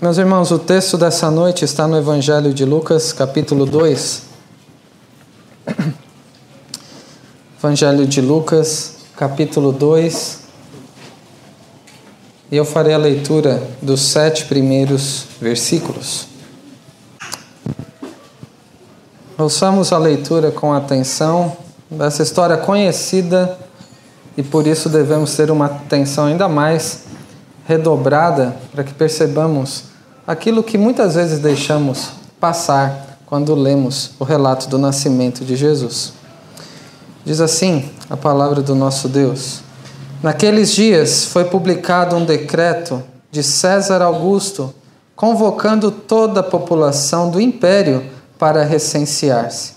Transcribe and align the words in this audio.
Meus 0.00 0.16
irmãos, 0.16 0.52
o 0.52 0.60
texto 0.60 0.96
dessa 0.96 1.28
noite 1.28 1.64
está 1.64 1.88
no 1.88 1.98
Evangelho 1.98 2.54
de 2.54 2.64
Lucas, 2.64 3.12
capítulo 3.12 3.66
2. 3.66 4.22
Evangelho 7.58 8.06
de 8.06 8.20
Lucas, 8.20 8.94
capítulo 9.16 9.72
2. 9.72 10.38
E 12.52 12.56
eu 12.56 12.64
farei 12.64 12.94
a 12.94 12.96
leitura 12.96 13.60
dos 13.82 14.02
sete 14.02 14.44
primeiros 14.44 15.24
versículos. 15.40 16.28
Ouçamos 19.36 19.92
a 19.92 19.98
leitura 19.98 20.52
com 20.52 20.72
atenção 20.72 21.56
dessa 21.90 22.22
história 22.22 22.56
conhecida 22.56 23.58
e 24.36 24.44
por 24.44 24.64
isso 24.64 24.88
devemos 24.88 25.34
ter 25.34 25.50
uma 25.50 25.66
atenção 25.66 26.26
ainda 26.26 26.48
mais 26.48 27.07
redobrada 27.68 28.56
para 28.72 28.82
que 28.82 28.94
percebamos 28.94 29.84
aquilo 30.26 30.62
que 30.62 30.78
muitas 30.78 31.16
vezes 31.16 31.38
deixamos 31.38 32.12
passar 32.40 33.18
quando 33.26 33.54
lemos 33.54 34.12
o 34.18 34.24
relato 34.24 34.70
do 34.70 34.78
nascimento 34.78 35.44
de 35.44 35.54
Jesus. 35.54 36.14
Diz 37.26 37.42
assim 37.42 37.90
a 38.08 38.16
palavra 38.16 38.62
do 38.62 38.74
nosso 38.74 39.06
Deus: 39.06 39.60
Naqueles 40.22 40.72
dias 40.72 41.26
foi 41.26 41.44
publicado 41.44 42.16
um 42.16 42.24
decreto 42.24 43.02
de 43.30 43.42
César 43.42 44.00
Augusto 44.00 44.74
convocando 45.14 45.90
toda 45.90 46.40
a 46.40 46.44
população 46.44 47.30
do 47.30 47.38
império 47.38 48.02
para 48.38 48.64
recensear-se. 48.64 49.74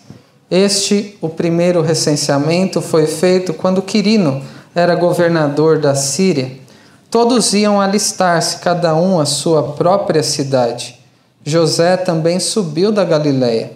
Este, 0.49 1.17
o 1.19 1.27
primeiro 1.27 1.81
recenseamento, 1.81 2.79
foi 2.81 3.05
feito 3.05 3.53
quando 3.53 3.81
Quirino 3.81 4.41
era 4.73 4.95
governador 4.95 5.77
da 5.77 5.93
Síria 5.93 6.60
Todos 7.11 7.53
iam 7.53 7.81
alistar-se, 7.81 8.59
cada 8.59 8.95
um 8.95 9.19
à 9.19 9.25
sua 9.25 9.73
própria 9.73 10.23
cidade. 10.23 10.97
José 11.43 11.97
também 11.97 12.39
subiu 12.39 12.89
da 12.89 13.03
Galiléia, 13.03 13.73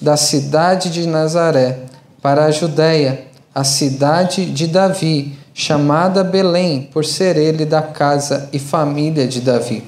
da 0.00 0.16
cidade 0.16 0.88
de 0.88 1.06
Nazaré, 1.06 1.80
para 2.22 2.46
a 2.46 2.50
Judéia, 2.50 3.26
a 3.54 3.62
cidade 3.62 4.46
de 4.46 4.66
Davi, 4.66 5.38
chamada 5.52 6.24
Belém, 6.24 6.88
por 6.90 7.04
ser 7.04 7.36
ele 7.36 7.66
da 7.66 7.82
casa 7.82 8.48
e 8.54 8.58
família 8.58 9.28
de 9.28 9.42
Davi, 9.42 9.84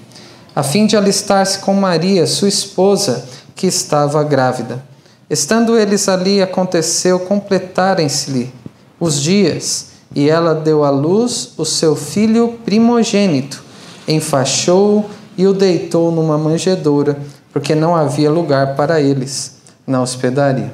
a 0.55 0.63
fim 0.63 0.85
de 0.85 0.95
alistar-se 0.95 1.61
com 1.61 1.73
Maria, 1.73 2.27
sua 2.27 2.49
esposa, 2.49 3.25
que 3.57 3.67
estava 3.67 4.23
grávida. 4.23 4.85
Estando 5.31 5.79
eles 5.79 6.07
ali, 6.07 6.43
aconteceu 6.43 7.19
completarem-se-lhe 7.21 8.53
os 8.99 9.23
dias 9.23 9.87
e 10.15 10.29
ela 10.29 10.55
deu 10.55 10.85
à 10.85 10.91
luz 10.91 11.53
o 11.57 11.65
seu 11.65 11.95
filho 11.95 12.59
primogênito, 12.65 13.63
enfaixou-o 14.09 15.05
e 15.37 15.47
o 15.47 15.53
deitou 15.53 16.11
numa 16.11 16.37
manjedoura, 16.37 17.19
porque 17.53 17.75
não 17.75 17.95
havia 17.95 18.31
lugar 18.31 18.75
para 18.75 19.01
eles 19.01 19.61
na 19.87 20.03
hospedaria. 20.03 20.73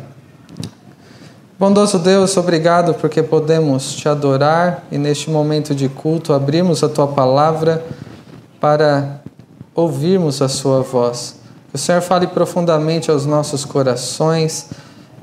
Bondoso 1.58 1.98
Deus, 1.98 2.36
obrigado 2.36 2.92
porque 2.94 3.22
podemos 3.22 3.94
te 3.94 4.08
adorar 4.08 4.84
e 4.90 4.98
neste 4.98 5.30
momento 5.30 5.74
de 5.74 5.88
culto 5.88 6.34
abrirmos 6.34 6.82
a 6.82 6.88
tua 6.88 7.06
palavra 7.06 7.82
para 8.60 9.22
ouvirmos 9.74 10.42
a 10.42 10.48
sua 10.48 10.82
voz. 10.82 11.36
Que 11.70 11.76
o 11.76 11.78
Senhor 11.78 12.02
fale 12.02 12.26
profundamente 12.26 13.10
aos 13.10 13.24
nossos 13.24 13.64
corações 13.64 14.68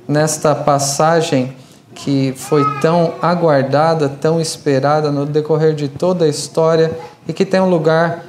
nesta 0.08 0.56
passagem 0.56 1.56
que 1.94 2.34
foi 2.36 2.64
tão 2.80 3.14
aguardada, 3.22 4.10
tão 4.10 4.42
esperada 4.42 5.12
no 5.12 5.26
decorrer 5.26 5.74
de 5.74 5.88
toda 5.88 6.26
a 6.26 6.28
história 6.28 6.92
e 7.28 7.34
que 7.34 7.46
tem 7.46 7.60
um 7.60 7.70
lugar 7.70 8.26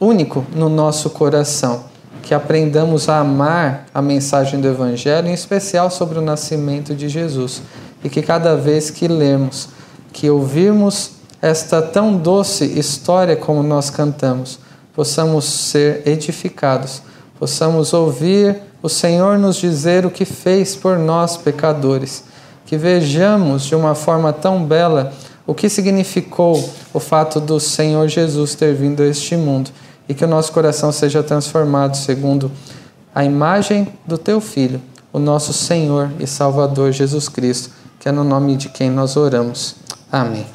único 0.00 0.44
no 0.54 0.68
nosso 0.68 1.10
coração. 1.10 1.84
Que 2.22 2.34
aprendamos 2.34 3.08
a 3.08 3.18
amar 3.18 3.86
a 3.92 4.00
mensagem 4.00 4.60
do 4.60 4.68
Evangelho, 4.68 5.28
em 5.28 5.34
especial 5.34 5.90
sobre 5.90 6.18
o 6.18 6.22
nascimento 6.22 6.94
de 6.94 7.08
Jesus. 7.08 7.62
E 8.02 8.08
que 8.08 8.22
cada 8.22 8.56
vez 8.56 8.90
que 8.90 9.08
lermos, 9.08 9.68
que 10.12 10.30
ouvirmos 10.30 11.12
esta 11.40 11.82
tão 11.82 12.16
doce 12.16 12.64
história 12.78 13.36
como 13.36 13.62
nós 13.62 13.90
cantamos, 13.90 14.58
possamos 14.94 15.44
ser 15.44 16.02
edificados, 16.06 17.02
possamos 17.38 17.92
ouvir 17.92 18.56
o 18.82 18.88
Senhor 18.88 19.38
nos 19.38 19.56
dizer 19.56 20.06
o 20.06 20.10
que 20.10 20.24
fez 20.24 20.74
por 20.76 20.98
nós, 20.98 21.36
pecadores 21.36 22.24
que 22.66 22.76
vejamos 22.76 23.64
de 23.64 23.74
uma 23.74 23.94
forma 23.94 24.32
tão 24.32 24.64
bela 24.64 25.12
o 25.46 25.54
que 25.54 25.68
significou 25.68 26.72
o 26.92 26.98
fato 26.98 27.38
do 27.38 27.60
Senhor 27.60 28.08
Jesus 28.08 28.54
ter 28.54 28.74
vindo 28.74 29.02
a 29.02 29.06
este 29.06 29.36
mundo 29.36 29.70
e 30.08 30.14
que 30.14 30.24
o 30.24 30.28
nosso 30.28 30.52
coração 30.52 30.90
seja 30.90 31.22
transformado 31.22 31.96
segundo 31.96 32.50
a 33.14 33.24
imagem 33.24 33.88
do 34.06 34.16
teu 34.16 34.40
Filho, 34.40 34.80
o 35.12 35.18
nosso 35.18 35.52
Senhor 35.52 36.10
e 36.18 36.26
Salvador 36.26 36.92
Jesus 36.92 37.28
Cristo, 37.28 37.70
que 38.00 38.08
é 38.08 38.12
no 38.12 38.24
nome 38.24 38.56
de 38.56 38.68
quem 38.68 38.90
nós 38.90 39.16
oramos. 39.16 39.76
Amém. 40.10 40.46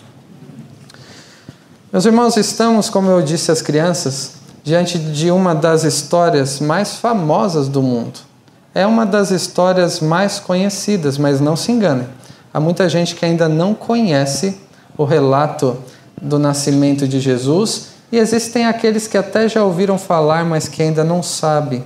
Meus 1.92 2.06
irmãos, 2.06 2.38
estamos, 2.38 2.90
como 2.90 3.10
eu 3.10 3.22
disse 3.22 3.52
às 3.52 3.62
crianças, 3.62 4.34
diante 4.64 5.00
de 5.00 5.32
uma 5.32 5.56
das 5.56 5.84
histórias 5.84 6.60
mais 6.60 6.96
famosas 6.96 7.68
do 7.68 7.82
mundo 7.82 8.29
é 8.74 8.86
uma 8.86 9.06
das 9.06 9.32
histórias 9.32 10.00
mais 10.00 10.40
conhecidas, 10.40 11.18
mas 11.18 11.40
não 11.40 11.56
se 11.56 11.72
engane. 11.72 12.06
Há 12.54 12.60
muita 12.60 12.88
gente 12.90 13.16
que 13.16 13.26
ainda 13.26 13.48
não 13.48 13.74
conhece 13.74 14.60
o 14.98 15.04
relato 15.04 15.78
do 16.22 16.38
nascimento 16.38 17.08
de 17.08 17.20
Jesus 17.20 17.90
e 18.12 18.18
existem 18.18 18.66
aqueles 18.66 19.08
que 19.08 19.18
até 19.18 19.48
já 19.48 19.64
ouviram 19.64 19.98
falar, 19.98 20.44
mas 20.44 20.68
que 20.68 20.82
ainda 20.82 21.04
não 21.04 21.22
sabem 21.22 21.84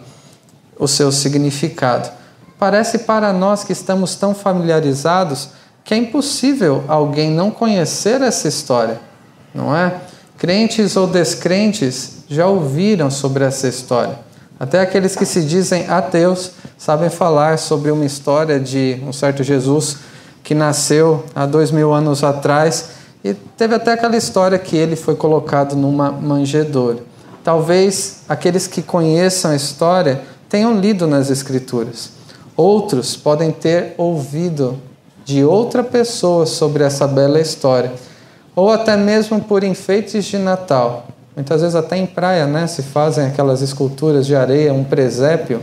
o 0.79 0.87
seu 0.87 1.11
significado. 1.11 2.09
Parece 2.57 2.99
para 2.99 3.33
nós 3.33 3.63
que 3.63 3.73
estamos 3.73 4.15
tão 4.15 4.33
familiarizados 4.33 5.49
que 5.83 5.93
é 5.93 5.97
impossível 5.97 6.83
alguém 6.87 7.29
não 7.29 7.51
conhecer 7.51 8.21
essa 8.21 8.47
história, 8.47 9.01
não 9.53 9.75
é? 9.75 9.93
Crentes 10.37 10.95
ou 10.95 11.05
descrentes 11.05 12.23
já 12.29 12.47
ouviram 12.47 13.11
sobre 13.11 13.43
essa 13.43 13.67
história. 13.67 14.17
Até 14.59 14.81
aqueles 14.81 15.15
que 15.15 15.25
se 15.25 15.41
dizem 15.43 15.87
ateus 15.89 16.51
sabem 16.77 17.09
falar 17.09 17.57
sobre 17.57 17.91
uma 17.91 18.05
história 18.05 18.59
de 18.59 19.01
um 19.05 19.11
certo 19.11 19.43
Jesus 19.43 19.97
que 20.43 20.53
nasceu 20.53 21.23
há 21.33 21.45
dois 21.45 21.71
mil 21.71 21.93
anos 21.93 22.23
atrás 22.23 22.89
e 23.23 23.33
teve 23.33 23.73
até 23.75 23.93
aquela 23.93 24.17
história 24.17 24.59
que 24.59 24.75
ele 24.75 24.95
foi 24.95 25.15
colocado 25.15 25.75
numa 25.75 26.11
manjedoura. 26.11 26.99
Talvez 27.43 28.21
aqueles 28.27 28.67
que 28.67 28.81
conheçam 28.81 29.51
a 29.51 29.55
história 29.55 30.21
tenham 30.49 30.79
lido 30.79 31.07
nas 31.07 31.29
Escrituras. 31.29 32.11
Outros 32.55 33.15
podem 33.15 33.51
ter 33.51 33.95
ouvido 33.97 34.79
de 35.25 35.43
outra 35.43 35.83
pessoa 35.83 36.45
sobre 36.45 36.83
essa 36.83 37.07
bela 37.07 37.39
história, 37.39 37.93
ou 38.55 38.69
até 38.69 38.95
mesmo 38.95 39.41
por 39.41 39.63
enfeites 39.63 40.25
de 40.25 40.37
Natal. 40.37 41.07
Muitas 41.35 41.61
vezes 41.61 41.75
até 41.75 41.97
em 41.97 42.05
praia, 42.05 42.45
né, 42.45 42.67
se 42.67 42.83
fazem 42.83 43.25
aquelas 43.25 43.61
esculturas 43.61 44.25
de 44.27 44.35
areia, 44.35 44.73
um 44.73 44.83
presépio, 44.83 45.61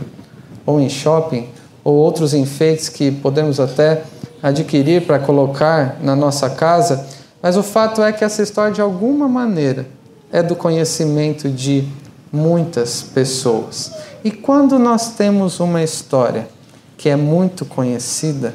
ou 0.65 0.79
em 0.79 0.89
shopping, 0.89 1.47
ou 1.83 1.95
outros 1.95 2.33
enfeites 2.33 2.89
que 2.89 3.09
podemos 3.11 3.59
até 3.59 4.03
adquirir 4.43 5.05
para 5.05 5.19
colocar 5.19 5.97
na 6.01 6.15
nossa 6.15 6.49
casa, 6.49 7.05
mas 7.41 7.55
o 7.55 7.63
fato 7.63 8.01
é 8.01 8.11
que 8.11 8.23
essa 8.23 8.41
história 8.41 8.71
de 8.71 8.81
alguma 8.81 9.27
maneira 9.27 9.87
é 10.31 10.43
do 10.43 10.55
conhecimento 10.55 11.49
de 11.49 11.87
muitas 12.31 13.01
pessoas. 13.01 13.91
E 14.23 14.31
quando 14.31 14.77
nós 14.77 15.15
temos 15.15 15.59
uma 15.59 15.81
história 15.81 16.47
que 16.97 17.09
é 17.09 17.15
muito 17.15 17.65
conhecida, 17.65 18.53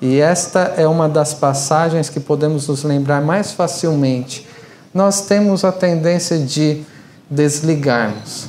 e 0.00 0.20
esta 0.20 0.74
é 0.76 0.86
uma 0.86 1.08
das 1.08 1.34
passagens 1.34 2.08
que 2.08 2.20
podemos 2.20 2.68
nos 2.68 2.84
lembrar 2.84 3.20
mais 3.20 3.52
facilmente 3.52 4.46
nós 4.92 5.22
temos 5.22 5.64
a 5.64 5.72
tendência 5.72 6.38
de 6.38 6.82
desligarmos. 7.30 8.46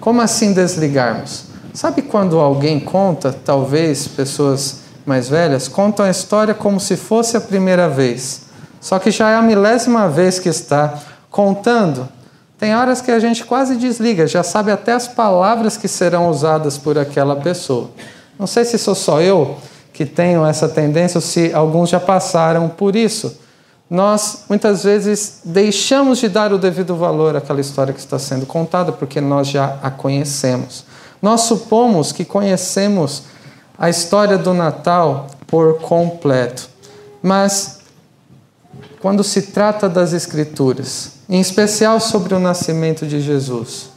Como 0.00 0.20
assim 0.20 0.52
desligarmos? 0.52 1.44
Sabe 1.74 2.02
quando 2.02 2.38
alguém 2.38 2.80
conta, 2.80 3.32
talvez 3.32 4.06
pessoas 4.06 4.80
mais 5.06 5.28
velhas, 5.28 5.68
contam 5.68 6.06
a 6.06 6.10
história 6.10 6.54
como 6.54 6.78
se 6.78 6.96
fosse 6.96 7.36
a 7.36 7.40
primeira 7.40 7.88
vez, 7.88 8.42
só 8.80 8.98
que 8.98 9.10
já 9.10 9.30
é 9.30 9.36
a 9.36 9.42
milésima 9.42 10.08
vez 10.08 10.38
que 10.38 10.48
está 10.48 10.98
contando. 11.30 12.08
Tem 12.58 12.76
horas 12.76 13.00
que 13.00 13.10
a 13.10 13.18
gente 13.18 13.44
quase 13.44 13.76
desliga, 13.76 14.26
já 14.26 14.42
sabe 14.42 14.70
até 14.70 14.92
as 14.92 15.08
palavras 15.08 15.76
que 15.76 15.88
serão 15.88 16.28
usadas 16.28 16.78
por 16.78 16.96
aquela 16.98 17.36
pessoa. 17.36 17.90
Não 18.38 18.46
sei 18.46 18.64
se 18.64 18.78
sou 18.78 18.94
só 18.94 19.20
eu 19.20 19.56
que 19.92 20.06
tenho 20.06 20.44
essa 20.44 20.68
tendência 20.68 21.18
ou 21.18 21.22
se 21.22 21.52
alguns 21.52 21.90
já 21.90 22.00
passaram 22.00 22.68
por 22.68 22.96
isso 22.96 23.36
nós 23.92 24.44
muitas 24.48 24.84
vezes 24.84 25.40
deixamos 25.44 26.18
de 26.18 26.26
dar 26.26 26.50
o 26.50 26.56
devido 26.56 26.96
valor 26.96 27.36
àquela 27.36 27.60
história 27.60 27.92
que 27.92 28.00
está 28.00 28.18
sendo 28.18 28.46
contada 28.46 28.90
porque 28.90 29.20
nós 29.20 29.48
já 29.48 29.76
a 29.82 29.90
conhecemos. 29.90 30.86
Nós 31.20 31.42
supomos 31.42 32.10
que 32.10 32.24
conhecemos 32.24 33.24
a 33.78 33.90
história 33.90 34.38
do 34.38 34.54
Natal 34.54 35.26
por 35.46 35.78
completo, 35.80 36.70
mas 37.22 37.80
quando 39.02 39.22
se 39.22 39.42
trata 39.42 39.90
das 39.90 40.14
Escrituras, 40.14 41.10
em 41.28 41.38
especial 41.38 42.00
sobre 42.00 42.32
o 42.32 42.40
nascimento 42.40 43.06
de 43.06 43.20
Jesus, 43.20 43.90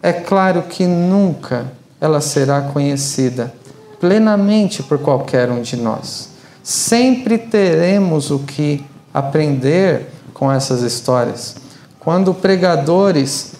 é 0.00 0.12
claro 0.12 0.62
que 0.62 0.86
nunca 0.86 1.66
ela 2.00 2.20
será 2.20 2.60
conhecida 2.60 3.52
plenamente 3.98 4.84
por 4.84 5.00
qualquer 5.00 5.50
um 5.50 5.62
de 5.62 5.76
nós. 5.76 6.28
Sempre 6.62 7.38
teremos 7.38 8.30
o 8.30 8.38
que 8.38 8.86
aprender 9.12 10.08
com 10.32 10.50
essas 10.50 10.82
histórias. 10.82 11.56
Quando 12.00 12.34
pregadores 12.34 13.52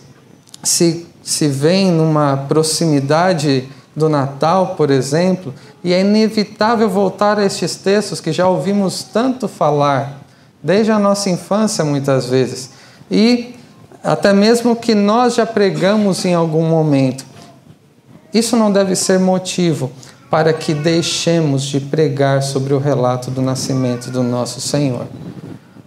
se, 0.62 1.06
se 1.22 1.48
veem 1.48 1.90
numa 1.90 2.36
proximidade 2.48 3.68
do 3.94 4.08
Natal, 4.08 4.74
por 4.76 4.90
exemplo, 4.90 5.52
e 5.84 5.92
é 5.92 6.00
inevitável 6.00 6.88
voltar 6.88 7.38
a 7.38 7.44
estes 7.44 7.76
textos 7.76 8.20
que 8.20 8.32
já 8.32 8.48
ouvimos 8.48 9.02
tanto 9.02 9.46
falar, 9.46 10.20
desde 10.62 10.92
a 10.92 10.98
nossa 10.98 11.28
infância 11.28 11.84
muitas 11.84 12.26
vezes, 12.26 12.70
e 13.10 13.54
até 14.02 14.32
mesmo 14.32 14.74
que 14.74 14.94
nós 14.94 15.34
já 15.34 15.46
pregamos 15.46 16.24
em 16.24 16.34
algum 16.34 16.64
momento. 16.68 17.24
Isso 18.32 18.56
não 18.56 18.72
deve 18.72 18.96
ser 18.96 19.18
motivo 19.18 19.90
para 20.30 20.52
que 20.52 20.72
deixemos 20.72 21.62
de 21.62 21.78
pregar 21.78 22.42
sobre 22.42 22.72
o 22.72 22.78
relato 22.78 23.30
do 23.30 23.42
nascimento 23.42 24.10
do 24.10 24.22
nosso 24.22 24.60
Senhor. 24.60 25.06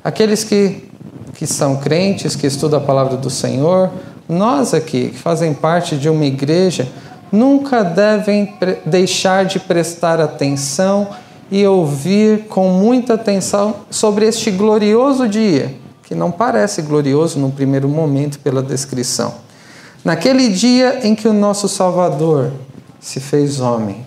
Aqueles 0.06 0.44
que, 0.44 0.88
que 1.34 1.48
são 1.48 1.78
crentes, 1.78 2.36
que 2.36 2.46
estudam 2.46 2.80
a 2.80 2.84
palavra 2.84 3.18
do 3.18 3.28
Senhor, 3.28 3.90
nós 4.30 4.72
aqui, 4.72 5.10
que 5.10 5.18
fazem 5.18 5.52
parte 5.52 5.98
de 5.98 6.08
uma 6.08 6.24
igreja, 6.24 6.88
nunca 7.32 7.84
devem 7.84 8.54
deixar 8.86 9.46
de 9.46 9.60
prestar 9.60 10.22
atenção 10.22 11.08
e 11.50 11.66
ouvir 11.66 12.46
com 12.46 12.70
muita 12.70 13.16
atenção 13.16 13.78
sobre 13.90 14.28
este 14.28 14.52
glorioso 14.52 15.28
dia, 15.28 15.74
que 16.04 16.14
não 16.14 16.30
parece 16.30 16.84
glorioso 16.84 17.40
no 17.40 17.52
primeiro 17.52 17.90
momento 17.90 18.38
pela 18.38 18.62
descrição. 18.62 19.34
Naquele 20.04 20.50
dia 20.50 21.00
em 21.02 21.16
que 21.16 21.28
o 21.28 21.34
nosso 21.34 21.68
Salvador 21.68 22.52
se 23.00 23.20
fez 23.20 23.60
homem. 23.60 24.06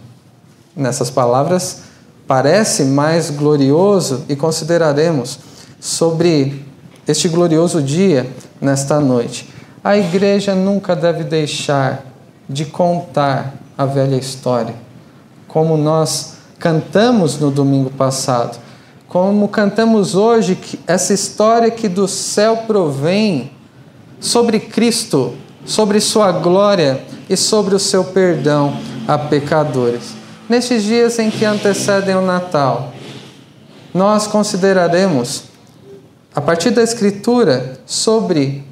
Nessas 0.77 1.11
palavras, 1.11 1.81
parece 2.25 2.85
mais 2.85 3.31
glorioso 3.31 4.25
e 4.29 4.37
consideraremos 4.37 5.48
sobre 5.81 6.65
este 7.07 7.29
glorioso 7.29 7.83
dia 7.83 8.31
nesta 8.61 9.01
noite. 9.01 9.49
A 9.83 9.97
igreja 9.97 10.55
nunca 10.55 10.95
deve 10.95 11.25
deixar 11.25 12.05
de 12.49 12.65
contar 12.65 13.55
a 13.77 13.85
velha 13.85 14.17
história, 14.17 14.75
como 15.47 15.77
nós 15.77 16.39
cantamos 16.59 17.39
no 17.39 17.51
domingo 17.51 17.91
passado, 17.91 18.59
como 19.07 19.49
cantamos 19.49 20.15
hoje 20.15 20.55
que 20.57 20.79
essa 20.87 21.15
história 21.15 21.71
que 21.71 21.89
do 21.89 22.09
céu 22.09 22.65
provém 22.67 23.53
sobre 24.21 24.59
Cristo, 24.59 25.35
sobre 25.65 26.01
sua 26.01 26.33
glória 26.33 27.03
e 27.31 27.37
sobre 27.37 27.75
o 27.75 27.79
seu 27.79 28.05
perdão 28.05 28.77
a 29.07 29.17
pecadores. 29.17 30.15
Nestes 30.49 30.83
dias 30.83 31.19
em 31.19 31.31
que 31.31 31.45
antecedem 31.45 32.17
o 32.17 32.23
Natal, 32.23 32.93
nós 33.95 34.27
consideraremos 34.27 35.45
a 36.39 36.41
partir 36.41 36.71
da 36.71 36.85
Escritura 36.85 37.81
sobre 37.85 38.65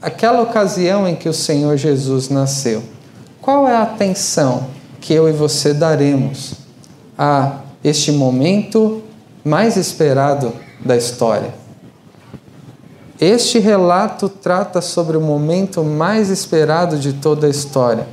aquela 0.00 0.42
ocasião 0.42 1.08
em 1.08 1.16
que 1.16 1.28
o 1.28 1.34
Senhor 1.34 1.76
Jesus 1.76 2.28
nasceu. 2.28 2.84
Qual 3.42 3.66
é 3.66 3.74
a 3.74 3.82
atenção 3.82 4.68
que 5.00 5.12
eu 5.12 5.28
e 5.28 5.32
você 5.32 5.74
daremos 5.74 6.52
a 7.18 7.62
este 7.82 8.12
momento 8.12 9.02
mais 9.44 9.76
esperado 9.76 10.52
da 10.78 10.96
história? 10.96 11.52
Este 13.20 13.58
relato 13.58 14.28
trata 14.28 14.80
sobre 14.80 15.16
o 15.16 15.20
momento 15.20 15.82
mais 15.82 16.30
esperado 16.30 16.96
de 16.96 17.14
toda 17.14 17.48
a 17.48 17.50
história. 17.50 18.06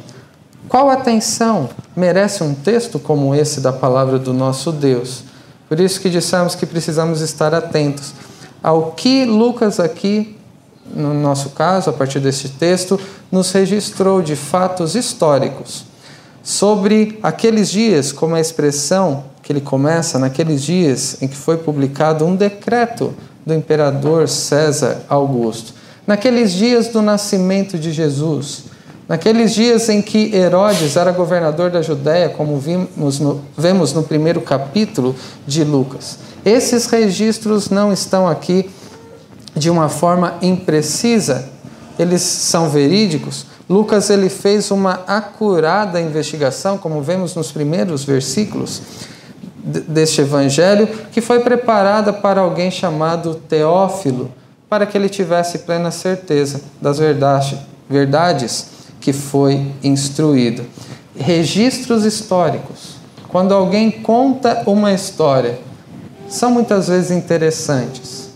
Qual 0.68 0.90
atenção 0.90 1.70
merece 1.96 2.44
um 2.44 2.56
texto 2.56 2.98
como 2.98 3.36
esse 3.36 3.62
da 3.62 3.72
palavra 3.72 4.18
do 4.18 4.34
nosso 4.34 4.72
Deus? 4.72 5.24
Por 5.70 5.80
isso 5.80 6.02
que 6.02 6.10
dissemos 6.10 6.56
que 6.56 6.66
precisamos 6.66 7.22
estar 7.22 7.54
atentos 7.54 8.12
ao 8.66 8.94
que 8.94 9.26
Lucas 9.26 9.80
aqui, 9.80 10.36
no 10.96 11.14
nosso 11.14 11.52
caso, 11.52 11.92
a 11.92 11.94
partir 11.94 12.20
deste 12.20 12.50
texto, 12.50 13.00
nos 13.32 13.52
registrou 13.52 14.24
de 14.24 14.36
fatos 14.36 14.96
históricos 14.96 15.86
sobre 16.42 17.20
aqueles 17.22 17.70
dias, 17.70 18.12
como 18.12 18.34
a 18.34 18.42
expressão 18.42 19.26
que 19.44 19.52
ele 19.52 19.62
começa, 19.62 20.18
naqueles 20.18 20.64
dias 20.64 21.22
em 21.22 21.28
que 21.28 21.36
foi 21.36 21.58
publicado 21.58 22.26
um 22.26 22.36
decreto 22.36 23.14
do 23.46 23.54
imperador 23.54 24.28
César 24.28 25.04
Augusto, 25.08 25.76
naqueles 26.08 26.52
dias 26.52 26.88
do 26.88 27.04
nascimento 27.04 27.78
de 27.78 27.92
Jesus, 27.92 28.64
naqueles 29.08 29.54
dias 29.54 29.88
em 29.90 30.02
que 30.02 30.34
Herodes 30.36 30.96
era 30.96 31.12
governador 31.12 31.70
da 31.70 31.82
Judéia, 31.82 32.30
como 32.30 32.58
vimos 32.58 33.20
no, 33.20 33.42
vemos 33.58 33.94
no 33.94 34.04
primeiro 34.04 34.42
capítulo 34.42 35.16
de 35.46 35.64
Lucas. 35.64 36.18
Esses 36.44 36.86
registros 36.88 37.70
não 37.70 37.94
estão 37.94 38.28
aqui 38.28 38.70
de 39.56 39.70
uma 39.70 39.90
forma 39.90 40.36
imprecisa, 40.42 41.50
eles 41.98 42.22
são 42.22 42.70
verídicos. 42.70 43.46
Lucas 43.70 44.10
ele 44.10 44.30
fez 44.30 44.70
uma 44.70 45.02
acurada 45.08 46.00
investigação, 46.00 46.78
como 46.78 47.02
vemos 47.02 47.36
nos 47.36 47.52
primeiros 47.52 48.04
versículos 48.04 48.82
deste 49.88 50.22
evangelho, 50.22 50.88
que 51.12 51.22
foi 51.22 51.40
preparada 51.40 52.14
para 52.14 52.42
alguém 52.42 52.70
chamado 52.70 53.36
Teófilo, 53.36 54.32
para 54.70 54.86
que 54.86 54.96
ele 54.96 55.10
tivesse 55.10 55.60
plena 55.60 55.90
certeza 55.90 56.62
das 56.80 57.00
verdade, 57.00 57.58
verdades 57.90 58.75
que 59.06 59.14
foi 59.14 59.72
instruído. 59.84 60.66
Registros 61.16 62.04
históricos. 62.06 62.96
Quando 63.28 63.54
alguém 63.54 63.92
conta 63.92 64.64
uma 64.66 64.92
história, 64.94 65.60
são 66.28 66.50
muitas 66.50 66.88
vezes 66.88 67.12
interessantes, 67.12 68.32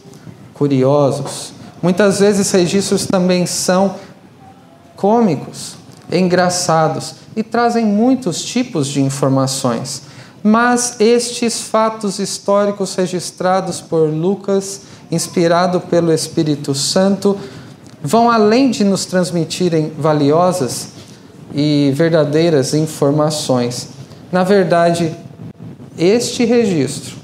curiosos. 0.53 1.53
Muitas 1.81 2.19
vezes 2.19 2.51
registros 2.51 3.07
também 3.07 3.47
são 3.47 3.95
cômicos, 4.95 5.73
engraçados 6.11 7.15
e 7.35 7.41
trazem 7.41 7.83
muitos 7.83 8.43
tipos 8.45 8.87
de 8.89 9.01
informações. 9.01 10.03
Mas 10.43 10.97
estes 10.99 11.61
fatos 11.61 12.19
históricos 12.19 12.93
registrados 12.93 13.81
por 13.81 14.07
Lucas, 14.07 14.81
inspirado 15.09 15.81
pelo 15.81 16.13
Espírito 16.13 16.75
Santo, 16.75 17.35
vão 18.01 18.29
além 18.29 18.71
de 18.71 18.83
nos 18.83 19.05
transmitirem 19.05 19.91
valiosas 19.97 20.89
e 21.53 21.91
verdadeiras 21.95 22.73
informações. 22.73 23.89
Na 24.31 24.43
verdade, 24.43 25.15
este 25.97 26.45
registro 26.45 27.19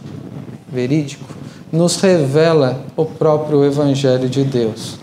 verídico, 0.75 1.23
nos 1.71 1.95
revela 1.97 2.83
o 2.95 3.05
próprio 3.05 3.63
Evangelho 3.63 4.29
de 4.29 4.43
Deus. 4.43 4.99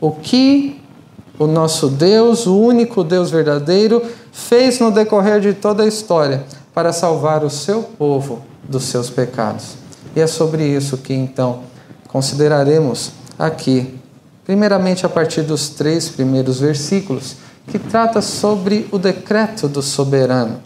O 0.00 0.12
que 0.12 0.80
o 1.38 1.46
nosso 1.46 1.88
Deus, 1.88 2.46
o 2.46 2.58
único 2.58 3.04
Deus 3.04 3.30
verdadeiro, 3.30 4.02
fez 4.32 4.78
no 4.78 4.90
decorrer 4.90 5.40
de 5.40 5.52
toda 5.52 5.82
a 5.82 5.86
história 5.86 6.44
para 6.72 6.92
salvar 6.92 7.44
o 7.44 7.50
seu 7.50 7.82
povo 7.82 8.42
dos 8.62 8.84
seus 8.84 9.10
pecados. 9.10 9.74
E 10.14 10.20
é 10.20 10.26
sobre 10.26 10.64
isso 10.64 10.96
que 10.98 11.12
então 11.12 11.60
consideraremos 12.08 13.12
aqui, 13.38 13.94
primeiramente 14.46 15.04
a 15.04 15.08
partir 15.08 15.42
dos 15.42 15.68
três 15.68 16.08
primeiros 16.08 16.60
versículos, 16.60 17.36
que 17.66 17.80
trata 17.80 18.22
sobre 18.22 18.88
o 18.92 18.98
decreto 18.98 19.66
do 19.66 19.82
soberano. 19.82 20.60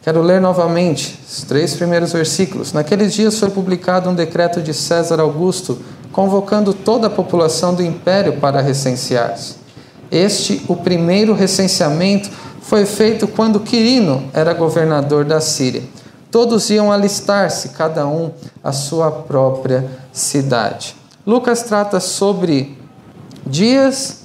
Quero 0.00 0.22
ler 0.22 0.40
novamente 0.40 1.18
os 1.28 1.42
três 1.42 1.74
primeiros 1.74 2.12
versículos. 2.12 2.72
Naqueles 2.72 3.12
dias 3.12 3.38
foi 3.38 3.50
publicado 3.50 4.08
um 4.08 4.14
decreto 4.14 4.62
de 4.62 4.72
César 4.72 5.18
Augusto, 5.18 5.78
convocando 6.12 6.72
toda 6.72 7.08
a 7.08 7.10
população 7.10 7.74
do 7.74 7.82
império 7.82 8.34
para 8.34 8.60
recensear-se. 8.60 9.56
Este, 10.12 10.62
o 10.68 10.76
primeiro 10.76 11.34
recenseamento, 11.34 12.30
foi 12.60 12.86
feito 12.86 13.26
quando 13.26 13.60
Quirino 13.60 14.24
era 14.32 14.54
governador 14.54 15.24
da 15.24 15.40
Síria. 15.40 15.82
Todos 16.30 16.70
iam 16.70 16.92
alistar-se, 16.92 17.70
cada 17.70 18.06
um 18.06 18.30
à 18.62 18.72
sua 18.72 19.10
própria 19.10 19.84
cidade. 20.12 20.94
Lucas 21.26 21.62
trata 21.62 21.98
sobre 22.00 22.83
dias 23.46 24.24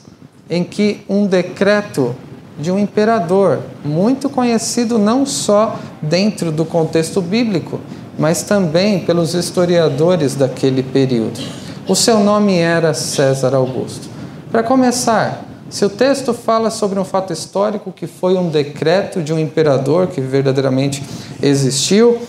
em 0.49 0.63
que 0.63 1.01
um 1.07 1.25
decreto 1.27 2.15
de 2.59 2.71
um 2.71 2.77
imperador, 2.77 3.59
muito 3.85 4.29
conhecido 4.29 4.97
não 4.97 5.25
só 5.25 5.79
dentro 6.01 6.51
do 6.51 6.65
contexto 6.65 7.21
bíblico, 7.21 7.79
mas 8.17 8.43
também 8.43 8.99
pelos 8.99 9.33
historiadores 9.33 10.35
daquele 10.35 10.83
período. 10.83 11.39
O 11.87 11.95
seu 11.95 12.19
nome 12.19 12.57
era 12.57 12.93
César 12.93 13.55
Augusto. 13.55 14.09
Para 14.51 14.61
começar, 14.61 15.45
se 15.69 15.85
o 15.85 15.89
texto 15.89 16.33
fala 16.33 16.69
sobre 16.69 16.99
um 16.99 17.05
fato 17.05 17.31
histórico 17.31 17.91
que 17.91 18.07
foi 18.07 18.35
um 18.35 18.49
decreto 18.49 19.21
de 19.21 19.31
um 19.31 19.39
imperador 19.39 20.07
que 20.07 20.19
verdadeiramente 20.19 21.01
existiu, 21.41 22.19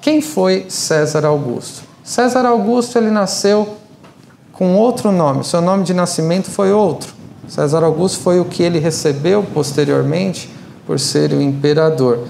quem 0.00 0.20
foi 0.20 0.66
César 0.68 1.24
Augusto? 1.24 1.82
César 2.02 2.44
Augusto 2.44 2.98
ele 2.98 3.10
nasceu 3.10 3.76
com 4.56 4.76
outro 4.76 5.12
nome, 5.12 5.44
seu 5.44 5.60
nome 5.60 5.84
de 5.84 5.92
nascimento 5.94 6.50
foi 6.50 6.72
outro 6.72 7.16
César 7.48 7.84
Augusto 7.84 8.20
foi 8.20 8.40
o 8.40 8.44
que 8.44 8.62
ele 8.62 8.80
recebeu 8.80 9.42
posteriormente 9.42 10.50
por 10.84 10.98
ser 10.98 11.32
o 11.32 11.40
imperador. 11.40 12.26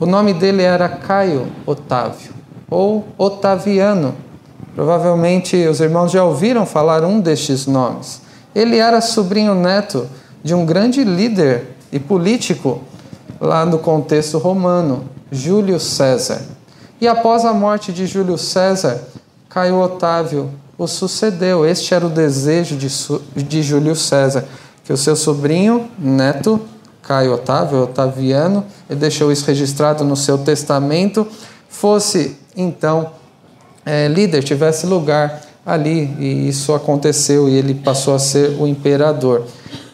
O 0.00 0.06
nome 0.06 0.32
dele 0.32 0.62
era 0.62 0.88
Caio 0.88 1.48
Otávio 1.66 2.32
ou 2.70 3.06
Otaviano. 3.18 4.14
Provavelmente 4.74 5.56
os 5.66 5.80
irmãos 5.80 6.10
já 6.10 6.24
ouviram 6.24 6.64
falar 6.64 7.04
um 7.04 7.20
destes 7.20 7.66
nomes. 7.66 8.22
Ele 8.54 8.78
era 8.78 9.00
sobrinho 9.00 9.54
neto 9.54 10.08
de 10.42 10.54
um 10.54 10.64
grande 10.64 11.04
líder 11.04 11.76
e 11.92 11.98
político 11.98 12.80
lá 13.38 13.66
no 13.66 13.78
contexto 13.78 14.38
romano, 14.38 15.04
Júlio 15.30 15.78
César. 15.78 16.40
E 17.00 17.06
após 17.06 17.44
a 17.44 17.52
morte 17.52 17.92
de 17.92 18.06
Júlio 18.06 18.38
César, 18.38 19.02
Caio 19.48 19.78
Otávio 19.78 20.50
o 20.78 20.86
sucedeu. 20.86 21.66
Este 21.66 21.92
era 21.92 22.06
o 22.06 22.08
desejo 22.08 22.76
de, 22.76 22.88
de 23.42 23.62
Júlio 23.62 23.96
César, 23.96 24.44
que 24.84 24.92
o 24.92 24.96
seu 24.96 25.16
sobrinho, 25.16 25.90
neto, 25.98 26.60
Caio 27.02 27.34
Otávio, 27.34 27.82
Otaviano, 27.82 28.64
ele 28.88 29.00
deixou 29.00 29.32
isso 29.32 29.44
registrado 29.46 30.04
no 30.04 30.16
seu 30.16 30.38
testamento, 30.38 31.26
fosse 31.68 32.38
então 32.56 33.10
é, 33.84 34.06
líder, 34.06 34.44
tivesse 34.44 34.86
lugar 34.86 35.42
ali, 35.66 36.14
e 36.18 36.48
isso 36.48 36.72
aconteceu, 36.74 37.48
e 37.48 37.54
ele 37.54 37.74
passou 37.74 38.14
a 38.14 38.18
ser 38.18 38.56
o 38.60 38.66
imperador. 38.66 39.44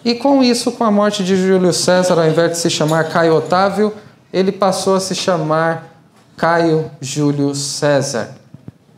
E 0.05 0.14
com 0.14 0.43
isso, 0.43 0.71
com 0.73 0.85
a 0.85 0.91
morte 0.91 1.25
de 1.25 1.35
Júlio 1.37 1.73
César, 1.73 2.19
ao 2.19 2.29
invés 2.29 2.53
de 2.53 2.59
se 2.59 2.69
chamar 2.69 3.09
Caio 3.09 3.35
Otávio, 3.35 3.93
ele 4.33 4.53
passou 4.53 4.97
a 4.97 5.00
se 5.00 5.14
chamar 5.14 5.97
Caio 6.37 6.91
Júlio 7.00 7.55
César. 7.55 8.37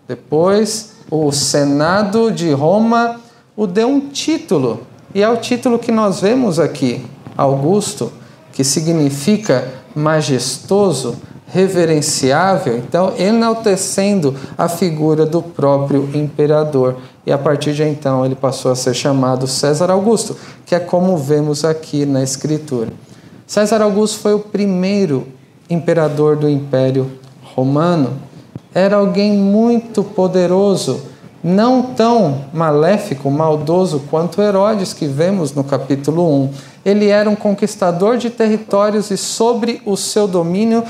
Depois, 0.08 0.95
o 1.10 1.30
Senado 1.32 2.30
de 2.30 2.52
Roma 2.52 3.20
o 3.56 3.66
deu 3.66 3.88
um 3.88 4.00
título, 4.00 4.80
e 5.14 5.22
é 5.22 5.28
o 5.28 5.38
título 5.38 5.78
que 5.78 5.90
nós 5.90 6.20
vemos 6.20 6.58
aqui, 6.58 7.04
Augusto, 7.36 8.12
que 8.52 8.62
significa 8.62 9.66
majestoso, 9.94 11.16
reverenciável, 11.46 12.76
então 12.76 13.14
enaltecendo 13.18 14.34
a 14.58 14.68
figura 14.68 15.24
do 15.24 15.40
próprio 15.40 16.10
imperador. 16.14 16.96
E 17.24 17.32
a 17.32 17.38
partir 17.38 17.72
de 17.72 17.82
então 17.82 18.24
ele 18.24 18.34
passou 18.34 18.70
a 18.70 18.76
ser 18.76 18.94
chamado 18.94 19.46
César 19.46 19.90
Augusto, 19.90 20.36
que 20.66 20.74
é 20.74 20.80
como 20.80 21.16
vemos 21.16 21.64
aqui 21.64 22.04
na 22.04 22.22
Escritura. 22.22 22.92
César 23.46 23.80
Augusto 23.80 24.18
foi 24.18 24.34
o 24.34 24.40
primeiro 24.40 25.26
imperador 25.70 26.36
do 26.36 26.48
Império 26.48 27.10
Romano. 27.54 28.14
Era 28.76 28.96
alguém 28.96 29.32
muito 29.32 30.04
poderoso, 30.04 31.00
não 31.42 31.82
tão 31.94 32.44
maléfico, 32.52 33.30
maldoso 33.30 34.02
quanto 34.10 34.42
Herodes, 34.42 34.92
que 34.92 35.06
vemos 35.06 35.54
no 35.54 35.64
capítulo 35.64 36.42
1. 36.42 36.50
Ele 36.84 37.08
era 37.08 37.30
um 37.30 37.34
conquistador 37.34 38.18
de 38.18 38.28
territórios 38.28 39.10
e, 39.10 39.16
sobre 39.16 39.80
o 39.86 39.96
seu 39.96 40.28
domínio, 40.28 40.84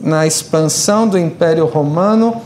na 0.00 0.28
expansão 0.28 1.08
do 1.08 1.18
Império 1.18 1.66
Romano, 1.66 2.40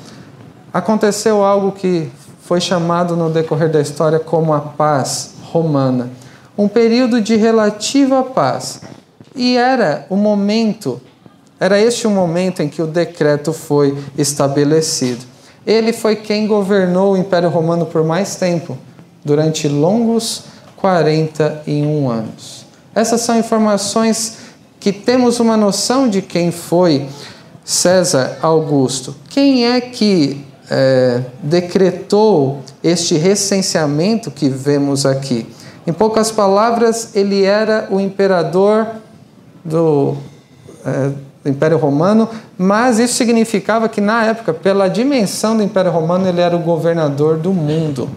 aconteceu 0.73 1.45
algo 1.45 1.73
que 1.73 2.11
foi 2.41 2.59
chamado 2.59 3.15
no 3.15 3.29
decorrer 3.29 3.71
da 3.71 3.79
história 3.83 4.19
como 4.19 4.55
a 4.55 4.61
paz 4.61 5.35
romana. 5.53 6.09
Um 6.57 6.67
período 6.67 7.21
de 7.21 7.37
relativa 7.37 8.23
paz. 8.23 8.81
E 9.37 9.55
era 9.55 10.07
o 10.09 10.17
momento, 10.17 10.99
era 11.63 11.81
este 11.81 12.09
o 12.09 12.11
momento 12.11 12.61
em 12.61 12.69
que 12.69 12.83
o 12.83 12.89
decreto 12.89 13.53
foi 13.53 13.97
estabelecido. 14.19 15.25
Ele 15.65 15.93
foi 15.93 16.17
quem 16.17 16.45
governou 16.45 17.13
o 17.13 17.17
Império 17.17 17.49
Romano 17.49 17.87
por 17.87 18.03
mais 18.03 18.35
tempo, 18.35 18.77
durante 19.25 19.69
longos 19.69 20.43
41 20.79 22.11
anos. 22.11 22.67
Essas 22.93 23.21
são 23.21 23.39
informações 23.39 24.39
que 24.81 24.91
temos 24.91 25.39
uma 25.39 25.57
noção 25.57 26.09
de 26.09 26.21
quem 26.21 26.51
foi 26.51 27.07
César 27.65 28.39
Augusto. 28.43 29.15
Quem 29.31 29.65
é 29.65 29.81
que 29.81 30.45
é, 30.69 31.23
decretou 31.41 32.59
este 32.83 33.15
recenseamento 33.15 34.33
que 34.33 34.49
vemos 34.49 35.07
aqui? 35.07 35.47
Em 35.87 35.93
poucas 35.93 36.33
palavras, 36.33 37.15
ele 37.15 37.45
era 37.45 37.87
o 37.89 38.01
imperador 38.01 38.85
do, 39.65 40.17
é, 40.85 41.13
do 41.43 41.51
Império 41.51 41.77
Romano, 41.77 42.29
mas 42.57 42.99
isso 42.99 43.15
significava 43.15 43.89
que, 43.89 44.01
na 44.01 44.25
época, 44.25 44.55
pela 44.55 44.89
dimensão 44.89 45.57
do 45.57 45.63
Império 45.63 45.91
Romano, 45.91 46.29
ele 46.29 46.41
era 46.41 46.57
o 46.57 46.61
governador 46.61 47.37
do 47.37 47.53
mundo. 47.53 48.09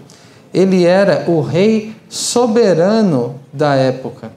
Ele 0.54 0.84
era 0.84 1.24
o 1.28 1.40
rei 1.40 1.94
soberano 2.08 3.34
da 3.52 3.74
época. 3.74 4.30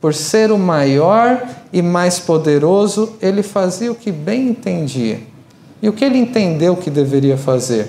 Por 0.00 0.12
ser 0.12 0.50
o 0.50 0.58
maior 0.58 1.42
e 1.72 1.80
mais 1.80 2.18
poderoso, 2.18 3.14
ele 3.22 3.42
fazia 3.42 3.90
o 3.90 3.94
que 3.94 4.10
bem 4.10 4.48
entendia. 4.48 5.20
E 5.80 5.88
o 5.88 5.92
que 5.92 6.04
ele 6.04 6.18
entendeu 6.18 6.76
que 6.76 6.90
deveria 6.90 7.36
fazer? 7.36 7.88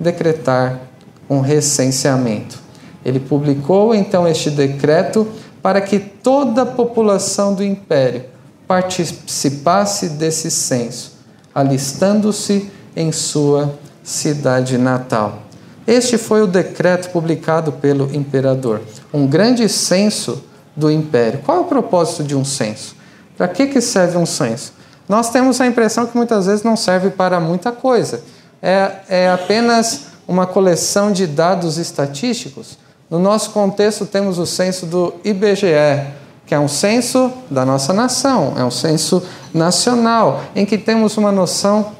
Decretar 0.00 0.80
um 1.28 1.40
recenseamento. 1.40 2.58
Ele 3.04 3.20
publicou 3.20 3.94
então 3.94 4.26
este 4.26 4.50
decreto 4.50 5.28
para 5.62 5.80
que 5.80 5.98
toda 5.98 6.62
a 6.62 6.66
população 6.66 7.54
do 7.54 7.62
império 7.62 8.33
participasse 8.66 10.10
desse 10.10 10.50
censo, 10.50 11.12
alistando-se 11.54 12.70
em 12.96 13.12
sua 13.12 13.78
cidade 14.02 14.78
natal. 14.78 15.42
Este 15.86 16.16
foi 16.16 16.42
o 16.42 16.46
decreto 16.46 17.10
publicado 17.10 17.72
pelo 17.72 18.14
imperador, 18.14 18.80
um 19.12 19.26
grande 19.26 19.68
censo 19.68 20.42
do 20.74 20.90
império. 20.90 21.40
Qual 21.44 21.58
é 21.58 21.60
o 21.60 21.64
propósito 21.64 22.24
de 22.24 22.34
um 22.34 22.44
censo? 22.44 22.96
Para 23.36 23.48
que, 23.48 23.66
que 23.66 23.80
serve 23.80 24.16
um 24.16 24.26
censo? 24.26 24.72
Nós 25.08 25.30
temos 25.30 25.60
a 25.60 25.66
impressão 25.66 26.06
que 26.06 26.16
muitas 26.16 26.46
vezes 26.46 26.62
não 26.62 26.76
serve 26.76 27.10
para 27.10 27.38
muita 27.38 27.70
coisa. 27.70 28.22
É, 28.62 28.92
é 29.08 29.30
apenas 29.30 30.06
uma 30.26 30.46
coleção 30.46 31.12
de 31.12 31.26
dados 31.26 31.76
estatísticos. 31.76 32.78
No 33.10 33.18
nosso 33.18 33.50
contexto, 33.50 34.06
temos 34.06 34.38
o 34.38 34.46
censo 34.46 34.86
do 34.86 35.14
IBGE, 35.22 36.06
que 36.46 36.54
é 36.54 36.60
um 36.60 36.68
censo 36.68 37.32
da 37.50 37.64
nossa 37.64 37.92
nação, 37.92 38.54
é 38.56 38.64
um 38.64 38.70
censo 38.70 39.22
nacional, 39.52 40.42
em 40.54 40.66
que 40.66 40.76
temos 40.76 41.16
uma 41.16 41.32
noção 41.32 41.92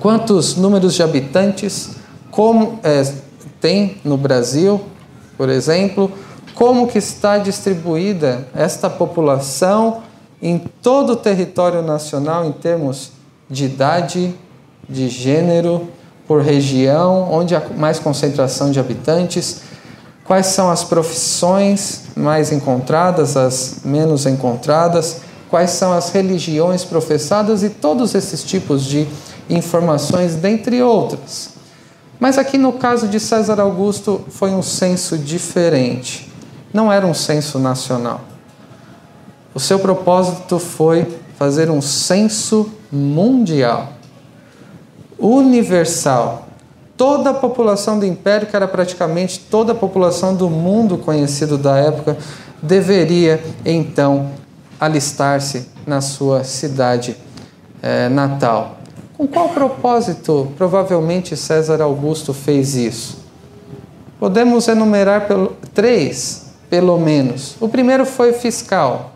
quantos 0.00 0.56
números 0.56 0.94
de 0.94 1.02
habitantes 1.02 1.90
como 2.30 2.78
é, 2.82 3.02
tem 3.60 3.96
no 4.04 4.16
Brasil, 4.16 4.80
por 5.36 5.48
exemplo, 5.48 6.10
como 6.54 6.86
que 6.86 6.98
está 6.98 7.38
distribuída 7.38 8.46
esta 8.54 8.88
população 8.88 10.02
em 10.40 10.58
todo 10.82 11.14
o 11.14 11.16
território 11.16 11.82
nacional 11.82 12.44
em 12.44 12.52
termos 12.52 13.12
de 13.48 13.64
idade, 13.64 14.34
de 14.88 15.08
gênero, 15.08 15.88
por 16.26 16.42
região, 16.42 17.32
onde 17.32 17.54
há 17.54 17.62
mais 17.76 17.98
concentração 17.98 18.70
de 18.70 18.80
habitantes, 18.80 19.62
quais 20.26 20.46
são 20.46 20.70
as 20.70 20.84
profissões 20.84 22.02
mais 22.16 22.52
encontradas, 22.52 23.36
as 23.36 23.78
menos 23.84 24.26
encontradas, 24.26 25.20
quais 25.48 25.70
são 25.70 25.92
as 25.92 26.10
religiões 26.10 26.84
professadas 26.84 27.62
e 27.62 27.70
todos 27.70 28.14
esses 28.14 28.42
tipos 28.42 28.84
de 28.84 29.06
informações, 29.48 30.34
dentre 30.34 30.82
outras. 30.82 31.50
Mas 32.18 32.38
aqui 32.38 32.58
no 32.58 32.72
caso 32.72 33.06
de 33.08 33.20
César 33.20 33.60
Augusto 33.60 34.24
foi 34.28 34.50
um 34.50 34.62
censo 34.62 35.16
diferente 35.18 36.26
não 36.76 36.92
era 36.92 37.06
um 37.06 37.14
censo 37.14 37.58
nacional. 37.58 38.20
O 39.54 39.58
seu 39.58 39.78
propósito 39.78 40.58
foi 40.58 41.18
fazer 41.38 41.70
um 41.70 41.80
censo 41.80 42.70
mundial, 42.92 43.94
universal. 45.18 46.45
Toda 46.96 47.30
a 47.30 47.34
população 47.34 47.98
do 47.98 48.06
império, 48.06 48.46
que 48.46 48.56
era 48.56 48.66
praticamente 48.66 49.38
toda 49.38 49.72
a 49.72 49.74
população 49.74 50.34
do 50.34 50.48
mundo 50.48 50.96
conhecido 50.96 51.58
da 51.58 51.76
época, 51.76 52.16
deveria 52.62 53.42
então 53.64 54.30
alistar-se 54.80 55.68
na 55.86 56.00
sua 56.00 56.42
cidade 56.42 57.16
é, 57.82 58.08
natal. 58.08 58.78
Com 59.16 59.26
qual 59.26 59.50
propósito 59.50 60.52
provavelmente 60.56 61.36
César 61.36 61.82
Augusto 61.82 62.34
fez 62.34 62.74
isso? 62.74 63.18
Podemos 64.18 64.66
enumerar 64.68 65.26
pelo, 65.26 65.56
três 65.74 66.46
pelo 66.68 66.98
menos. 66.98 67.56
O 67.60 67.68
primeiro 67.68 68.04
foi 68.04 68.32
fiscal, 68.32 69.12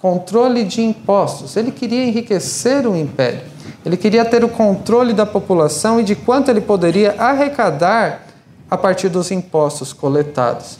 controle 0.00 0.64
de 0.64 0.82
impostos. 0.82 1.56
Ele 1.56 1.70
queria 1.70 2.04
enriquecer 2.04 2.86
o 2.86 2.96
império. 2.96 3.53
Ele 3.84 3.96
queria 3.96 4.24
ter 4.24 4.42
o 4.42 4.48
controle 4.48 5.12
da 5.12 5.26
população 5.26 6.00
e 6.00 6.04
de 6.04 6.14
quanto 6.14 6.50
ele 6.50 6.60
poderia 6.60 7.14
arrecadar 7.18 8.26
a 8.70 8.76
partir 8.76 9.08
dos 9.08 9.30
impostos 9.30 9.92
coletados. 9.92 10.78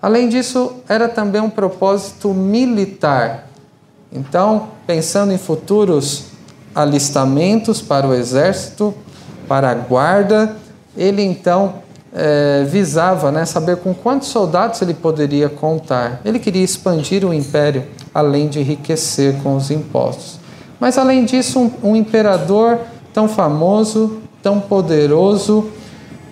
Além 0.00 0.28
disso, 0.28 0.74
era 0.88 1.08
também 1.08 1.40
um 1.40 1.50
propósito 1.50 2.32
militar. 2.32 3.48
Então, 4.12 4.68
pensando 4.86 5.32
em 5.32 5.38
futuros 5.38 6.26
alistamentos 6.74 7.80
para 7.80 8.06
o 8.06 8.14
exército, 8.14 8.94
para 9.48 9.70
a 9.70 9.74
guarda, 9.74 10.56
ele 10.96 11.22
então 11.22 11.76
é, 12.14 12.64
visava 12.64 13.32
né, 13.32 13.44
saber 13.44 13.78
com 13.78 13.92
quantos 13.92 14.28
soldados 14.28 14.80
ele 14.80 14.94
poderia 14.94 15.48
contar. 15.48 16.20
Ele 16.24 16.38
queria 16.38 16.62
expandir 16.62 17.24
o 17.24 17.34
império, 17.34 17.84
além 18.14 18.48
de 18.48 18.60
enriquecer 18.60 19.42
com 19.42 19.56
os 19.56 19.70
impostos. 19.70 20.38
Mas, 20.84 20.98
além 20.98 21.24
disso, 21.24 21.58
um, 21.58 21.92
um 21.92 21.96
imperador 21.96 22.78
tão 23.10 23.26
famoso, 23.26 24.18
tão 24.42 24.60
poderoso, 24.60 25.70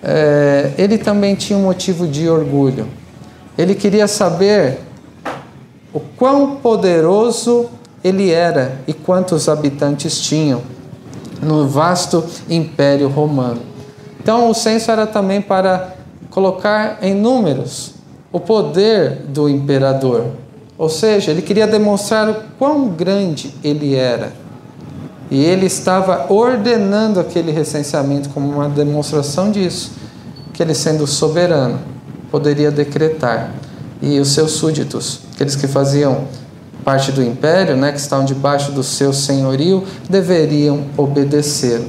é, 0.03 0.73
ele 0.77 0.99
também 0.99 1.33
tinha 1.33 1.57
um 1.57 1.63
motivo 1.63 2.07
de 2.07 2.29
orgulho. 2.29 2.87
Ele 3.57 3.73
queria 3.73 4.07
saber 4.07 4.77
o 5.91 5.99
quão 5.99 6.57
poderoso 6.57 7.65
ele 8.03 8.29
era 8.29 8.77
e 8.85 8.93
quantos 8.93 9.49
habitantes 9.49 10.21
tinham 10.21 10.61
no 11.41 11.67
vasto 11.67 12.23
império 12.47 13.07
romano. 13.07 13.61
Então, 14.21 14.51
o 14.51 14.53
censo 14.53 14.91
era 14.91 15.07
também 15.07 15.41
para 15.41 15.95
colocar 16.29 16.99
em 17.01 17.15
números 17.15 17.95
o 18.31 18.39
poder 18.39 19.23
do 19.29 19.49
imperador. 19.49 20.27
Ou 20.77 20.89
seja, 20.89 21.31
ele 21.31 21.41
queria 21.41 21.65
demonstrar 21.65 22.29
o 22.29 22.35
quão 22.59 22.89
grande 22.89 23.51
ele 23.63 23.95
era. 23.95 24.42
E 25.33 25.43
ele 25.43 25.65
estava 25.65 26.31
ordenando 26.31 27.19
aquele 27.19 27.51
recenseamento 27.51 28.29
como 28.29 28.51
uma 28.51 28.69
demonstração 28.69 29.49
disso, 29.49 29.93
que 30.53 30.61
ele, 30.61 30.75
sendo 30.75 31.07
soberano, 31.07 31.79
poderia 32.29 32.69
decretar. 32.69 33.51
E 33.99 34.19
os 34.19 34.27
seus 34.27 34.51
súditos, 34.51 35.21
aqueles 35.33 35.55
que 35.55 35.65
faziam 35.65 36.27
parte 36.83 37.11
do 37.11 37.23
império, 37.23 37.75
né, 37.75 37.91
que 37.91 37.97
estavam 37.97 38.23
debaixo 38.23 38.71
do 38.73 38.83
seu 38.83 39.11
senhorio, 39.11 39.83
deveriam 40.07 40.83
obedecer. 40.95 41.81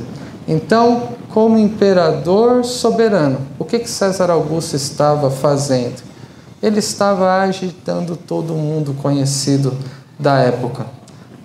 Então, 0.48 1.10
como 1.28 1.58
imperador 1.58 2.64
soberano, 2.64 3.40
o 3.58 3.64
que, 3.66 3.78
que 3.78 3.90
César 3.90 4.30
Augusto 4.30 4.74
estava 4.74 5.30
fazendo? 5.30 6.02
Ele 6.62 6.78
estava 6.78 7.42
agitando 7.42 8.16
todo 8.16 8.54
mundo 8.54 8.94
conhecido 9.02 9.76
da 10.18 10.38
época 10.38 10.86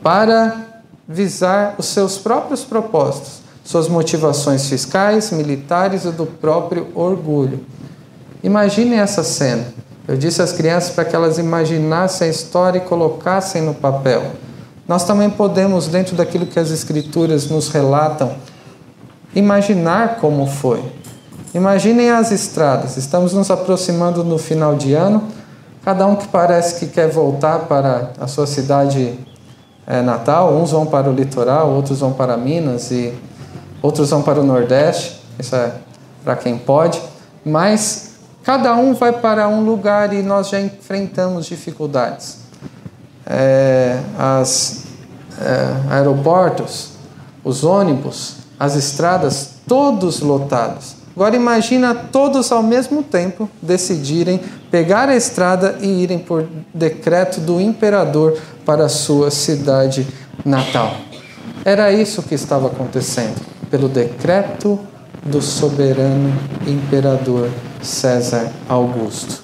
para 0.02 0.69
visar 1.12 1.74
os 1.80 1.88
seus 1.88 2.20
próprios 2.20 2.64
propósitos, 2.64 3.42
suas 3.64 3.88
motivações 3.88 4.70
fiscais, 4.70 5.32
militares 5.32 6.06
e 6.06 6.12
do 6.12 6.28
próprio 6.28 6.90
orgulho. 6.94 7.66
Imagine 8.44 8.96
essa 8.96 9.24
cena. 9.24 9.74
Eu 10.08 10.16
disse 10.16 10.40
às 10.40 10.52
crianças 10.52 10.92
para 10.92 11.06
que 11.06 11.16
elas 11.16 11.40
imaginassem 11.40 12.28
a 12.28 12.32
história 12.32 12.78
e 12.78 12.82
colocassem 12.82 13.64
no 13.64 13.74
papel. 13.74 14.24
Nós 14.88 15.04
também 15.04 15.32
podemos, 15.32 15.88
dentro 15.88 16.16
daquilo 16.16 16.46
que 16.46 16.60
as 16.60 16.70
Escrituras 16.70 17.50
nos 17.50 17.70
relatam, 17.70 18.36
imaginar 19.36 20.18
como 20.18 20.46
foi. 20.46 20.84
Imaginem 21.56 22.12
as 22.12 22.32
estradas. 22.32 22.98
Estamos 22.98 23.34
nos 23.34 23.50
aproximando 23.50 24.24
no 24.24 24.38
final 24.38 24.76
de 24.76 24.94
ano. 24.94 25.24
Cada 25.84 26.06
um 26.06 26.16
que 26.16 26.28
parece 26.28 26.80
que 26.80 26.88
quer 26.88 27.10
voltar 27.10 27.62
para 27.62 28.12
a 28.20 28.28
sua 28.28 28.46
cidade 28.46 29.18
é, 29.90 30.02
natal. 30.02 30.56
Uns 30.56 30.72
vão 30.72 30.86
para 30.86 31.10
o 31.10 31.14
litoral, 31.14 31.72
outros 31.72 32.00
vão 32.00 32.14
para 32.14 32.38
Minas 32.38 32.92
e 32.92 33.14
outros 33.82 34.10
vão 34.10 34.22
para 34.22 34.40
o 34.40 34.44
Nordeste. 34.44 35.22
Isso 35.38 35.54
é 35.54 35.74
para 36.24 36.38
quem 36.38 36.58
pode. 36.58 37.02
Mas 37.44 38.10
Cada 38.50 38.74
um 38.76 38.94
vai 38.94 39.12
para 39.12 39.48
um 39.48 39.64
lugar 39.64 40.14
e 40.14 40.24
nós 40.24 40.50
já 40.50 40.60
enfrentamos 40.60 41.46
dificuldades. 41.46 42.38
É, 43.26 44.02
as 44.18 44.86
é, 45.40 45.94
aeroportos, 45.94 46.94
os 47.44 47.64
ônibus, 47.64 48.38
as 48.60 48.76
estradas, 48.76 49.52
todos 49.68 50.22
lotados. 50.22 50.96
Agora 51.20 51.36
imagina 51.36 51.94
todos 51.94 52.50
ao 52.50 52.64
mesmo 52.64 53.04
tempo 53.04 53.50
decidirem 53.62 54.40
pegar 54.72 55.10
a 55.10 55.18
estrada 55.18 55.78
e 55.82 56.02
irem 56.02 56.18
por 56.18 56.48
decreto 56.74 57.42
do 57.42 57.60
imperador 57.60 58.40
para 58.66 58.86
a 58.86 58.90
sua 58.90 59.30
cidade 59.30 60.08
natal. 60.46 60.96
Era 61.66 61.92
isso 61.92 62.24
que 62.24 62.36
estava 62.36 62.68
acontecendo, 62.68 63.36
pelo 63.70 63.90
decreto 63.90 64.80
do 65.26 65.42
soberano 65.42 66.34
imperador 66.66 67.50
César 67.82 68.50
Augusto. 68.70 69.44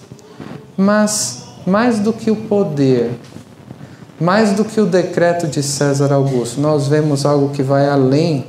Mas, 0.78 1.44
mais 1.68 2.00
do 2.00 2.14
que 2.14 2.32
o 2.32 2.38
poder, 2.38 3.12
mais 4.18 4.54
do 4.54 4.64
que 4.64 4.80
o 4.80 4.86
decreto 4.86 5.46
de 5.46 5.62
César 5.62 6.14
Augusto, 6.14 6.62
nós 6.62 6.88
vemos 6.88 7.26
algo 7.26 7.50
que 7.50 7.62
vai 7.62 7.86
além 7.86 8.46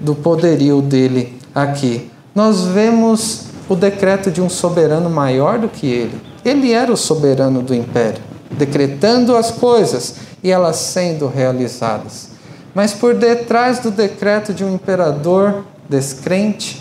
do 0.00 0.12
poderio 0.12 0.82
dele 0.82 1.38
aqui. 1.54 2.10
Nós 2.38 2.66
vemos 2.66 3.46
o 3.68 3.74
decreto 3.74 4.30
de 4.30 4.40
um 4.40 4.48
soberano 4.48 5.10
maior 5.10 5.58
do 5.58 5.68
que 5.68 5.88
ele. 5.88 6.22
Ele 6.44 6.72
era 6.72 6.92
o 6.92 6.96
soberano 6.96 7.62
do 7.62 7.74
império, 7.74 8.22
decretando 8.52 9.36
as 9.36 9.50
coisas 9.50 10.14
e 10.40 10.48
elas 10.48 10.76
sendo 10.76 11.26
realizadas. 11.26 12.28
Mas 12.72 12.92
por 12.92 13.12
detrás 13.12 13.80
do 13.80 13.90
decreto 13.90 14.54
de 14.54 14.64
um 14.64 14.72
imperador 14.72 15.64
descrente, 15.88 16.80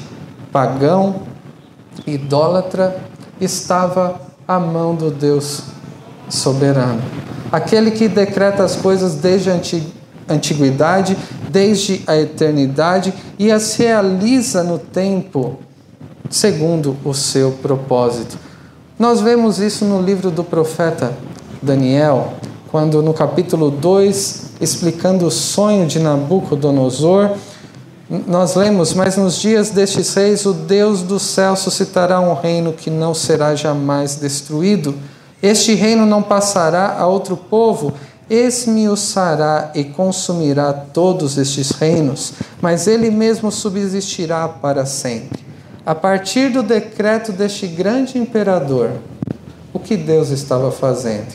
pagão, 0.52 1.24
idólatra, 2.06 2.96
estava 3.42 4.22
a 4.48 4.60
mão 4.60 4.94
do 4.94 5.10
Deus 5.10 5.64
soberano. 6.30 7.02
Aquele 7.52 7.90
que 7.90 8.08
decreta 8.08 8.64
as 8.64 8.76
coisas 8.76 9.16
desde 9.16 9.50
a 9.50 9.60
antiguidade, 10.30 11.18
desde 11.50 12.02
a 12.08 12.18
eternidade 12.18 13.14
e 13.38 13.52
as 13.52 13.76
realiza 13.76 14.64
no 14.64 14.78
tempo 14.78 15.60
segundo 16.30 16.96
o 17.04 17.14
seu 17.14 17.52
propósito. 17.52 18.38
Nós 19.00 19.22
vemos 19.22 19.60
isso 19.60 19.86
no 19.86 20.02
livro 20.02 20.32
do 20.32 20.44
profeta 20.44 21.14
Daniel, 21.62 22.34
quando 22.70 23.02
no 23.02 23.14
capítulo 23.14 23.72
2, 23.72 24.54
explicando 24.60 25.26
o 25.26 25.32
sonho 25.32 25.88
de 25.88 26.00
Nabucodonosor, 26.00 27.32
nós 28.26 28.56
lemos, 28.56 28.94
mas 28.94 29.18
nos 29.18 29.36
dias 29.36 29.70
destes 29.70 30.14
reis 30.14 30.46
o 30.46 30.54
Deus 30.54 31.02
do 31.02 31.20
céu 31.20 31.58
suscitará 31.58 32.22
um 32.22 32.34
reino 32.34 32.72
que 32.72 32.90
não 32.90 33.14
será 33.14 33.54
jamais 33.54 34.16
destruído. 34.16 34.96
Este 35.44 35.74
reino 35.74 36.06
não 36.06 36.24
passará 36.24 36.96
a 36.98 37.06
outro 37.06 37.36
povo, 37.36 37.94
esmiuçará 38.30 39.72
e 39.74 39.84
consumirá 39.84 40.74
todos 40.74 41.38
estes 41.38 41.72
reinos, 41.72 42.34
mas 42.62 42.88
ele 42.88 43.10
mesmo 43.10 43.52
subsistirá 43.52 44.48
para 44.48 44.86
sempre. 44.86 45.46
A 45.86 45.96
partir 45.96 46.50
do 46.50 46.62
decreto 46.62 47.32
deste 47.32 47.66
grande 47.68 48.18
imperador, 48.18 48.92
o 49.74 49.80
que 49.80 49.96
Deus 49.96 50.30
estava 50.30 50.72
fazendo? 50.72 51.34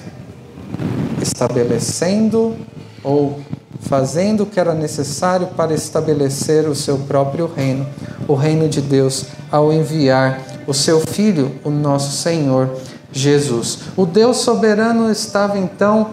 Estabelecendo 1.22 2.56
ou 3.02 3.40
fazendo 3.80 4.42
o 4.42 4.46
que 4.46 4.60
era 4.60 4.74
necessário 4.74 5.48
para 5.48 5.74
estabelecer 5.74 6.68
o 6.68 6.74
seu 6.74 6.98
próprio 6.98 7.46
reino, 7.46 7.86
o 8.28 8.34
reino 8.34 8.68
de 8.68 8.80
Deus, 8.80 9.26
ao 9.50 9.72
enviar 9.72 10.40
o 10.66 10.74
seu 10.74 11.00
Filho, 11.00 11.52
o 11.64 11.70
nosso 11.70 12.16
Senhor 12.16 12.70
Jesus. 13.10 13.80
O 13.96 14.06
Deus 14.06 14.38
soberano 14.38 15.10
estava 15.10 15.58
então 15.58 16.10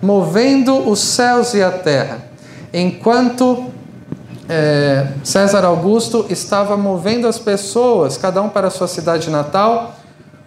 movendo 0.00 0.88
os 0.88 1.00
céus 1.00 1.54
e 1.54 1.62
a 1.62 1.70
terra, 1.70 2.18
enquanto 2.72 3.66
é, 4.48 5.08
César 5.22 5.64
Augusto 5.64 6.26
estava 6.30 6.76
movendo 6.76 7.28
as 7.28 7.38
pessoas, 7.38 8.16
cada 8.16 8.40
um 8.40 8.48
para 8.48 8.68
a 8.68 8.70
sua 8.70 8.88
cidade 8.88 9.28
natal, 9.28 9.96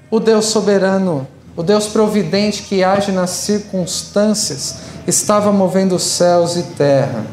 o 0.09 0.19
Deus 0.19 0.45
soberano, 0.45 1.27
o 1.55 1.61
Deus 1.61 1.87
providente 1.87 2.63
que 2.63 2.83
age 2.83 3.11
nas 3.11 3.29
circunstâncias, 3.29 4.77
estava 5.05 5.51
movendo 5.51 5.99
céus 5.99 6.55
e 6.55 6.63
terra. 6.63 7.25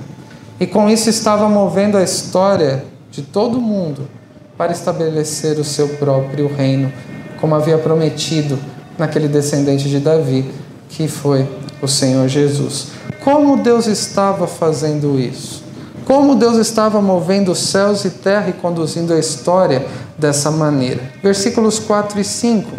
E 0.61 0.67
com 0.67 0.91
isso 0.91 1.09
estava 1.09 1.49
movendo 1.49 1.97
a 1.97 2.03
história 2.03 2.85
de 3.11 3.23
todo 3.23 3.61
mundo 3.61 4.09
para 4.57 4.73
estabelecer 4.73 5.59
o 5.59 5.65
seu 5.65 5.89
próprio 5.97 6.53
reino, 6.53 6.93
como 7.41 7.55
havia 7.55 7.79
prometido 7.79 8.59
naquele 8.99 9.29
descendente 9.29 9.89
de 9.89 10.01
Davi, 10.01 10.51
que 10.88 11.09
foi 11.09 11.48
o 11.83 11.88
Senhor 11.88 12.29
Jesus. 12.29 12.88
Como 13.22 13.57
Deus 13.57 13.87
estava 13.87 14.46
fazendo 14.46 15.18
isso? 15.18 15.62
Como 16.05 16.35
Deus 16.35 16.57
estava 16.57 17.01
movendo 17.03 17.55
céus 17.55 18.05
e 18.05 18.11
terra 18.11 18.48
e 18.48 18.55
conduzindo 18.55 19.12
a 19.12 19.18
história 19.18 19.87
dessa 20.16 20.51
maneira? 20.51 21.01
Versículos 21.22 21.79
4 21.79 22.18
e 22.18 22.24
5, 22.24 22.70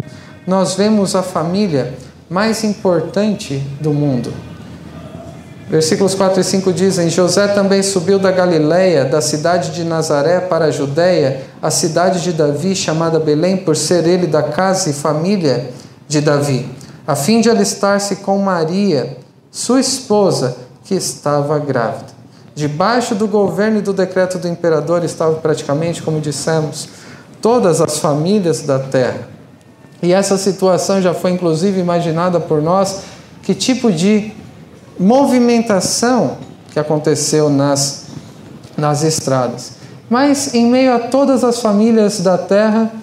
nós 0.46 0.74
vemos 0.74 1.14
a 1.14 1.22
família 1.22 1.94
mais 2.28 2.64
importante 2.64 3.62
do 3.80 3.92
mundo, 3.92 4.32
Versículos 5.70 6.16
4 6.16 6.40
e 6.40 6.44
5 6.44 6.72
dizem: 6.72 7.08
José 7.08 7.46
também 7.46 7.80
subiu 7.80 8.18
da 8.18 8.32
Galiléia, 8.32 9.04
da 9.04 9.20
cidade 9.20 9.70
de 9.70 9.84
Nazaré 9.84 10.40
para 10.40 10.64
a 10.64 10.70
Judéia, 10.72 11.42
a 11.62 11.70
cidade 11.70 12.20
de 12.24 12.32
Davi, 12.32 12.74
chamada 12.74 13.20
Belém, 13.20 13.56
por 13.56 13.76
ser 13.76 14.04
ele 14.04 14.26
da 14.26 14.42
casa 14.42 14.90
e 14.90 14.92
família 14.92 15.70
de 16.08 16.20
Davi, 16.20 16.68
a 17.10 17.16
fim 17.16 17.40
de 17.40 17.50
alistar-se 17.50 18.16
com 18.16 18.38
Maria, 18.38 19.16
sua 19.50 19.80
esposa, 19.80 20.56
que 20.84 20.94
estava 20.94 21.58
grávida. 21.58 22.06
Debaixo 22.54 23.16
do 23.16 23.26
governo 23.26 23.78
e 23.78 23.82
do 23.82 23.92
decreto 23.92 24.38
do 24.38 24.46
imperador 24.46 25.02
estava 25.02 25.34
praticamente, 25.34 26.02
como 26.02 26.20
dissemos, 26.20 26.88
todas 27.42 27.80
as 27.80 27.98
famílias 27.98 28.62
da 28.62 28.78
terra. 28.78 29.28
E 30.00 30.12
essa 30.12 30.38
situação 30.38 31.02
já 31.02 31.12
foi 31.12 31.32
inclusive 31.32 31.80
imaginada 31.80 32.38
por 32.38 32.62
nós, 32.62 33.00
que 33.42 33.56
tipo 33.56 33.90
de 33.90 34.32
movimentação 34.96 36.36
que 36.72 36.78
aconteceu 36.78 37.50
nas, 37.50 38.04
nas 38.76 39.02
estradas. 39.02 39.72
Mas 40.08 40.54
em 40.54 40.64
meio 40.70 40.94
a 40.94 41.00
todas 41.00 41.42
as 41.42 41.60
famílias 41.60 42.20
da 42.20 42.38
terra, 42.38 42.99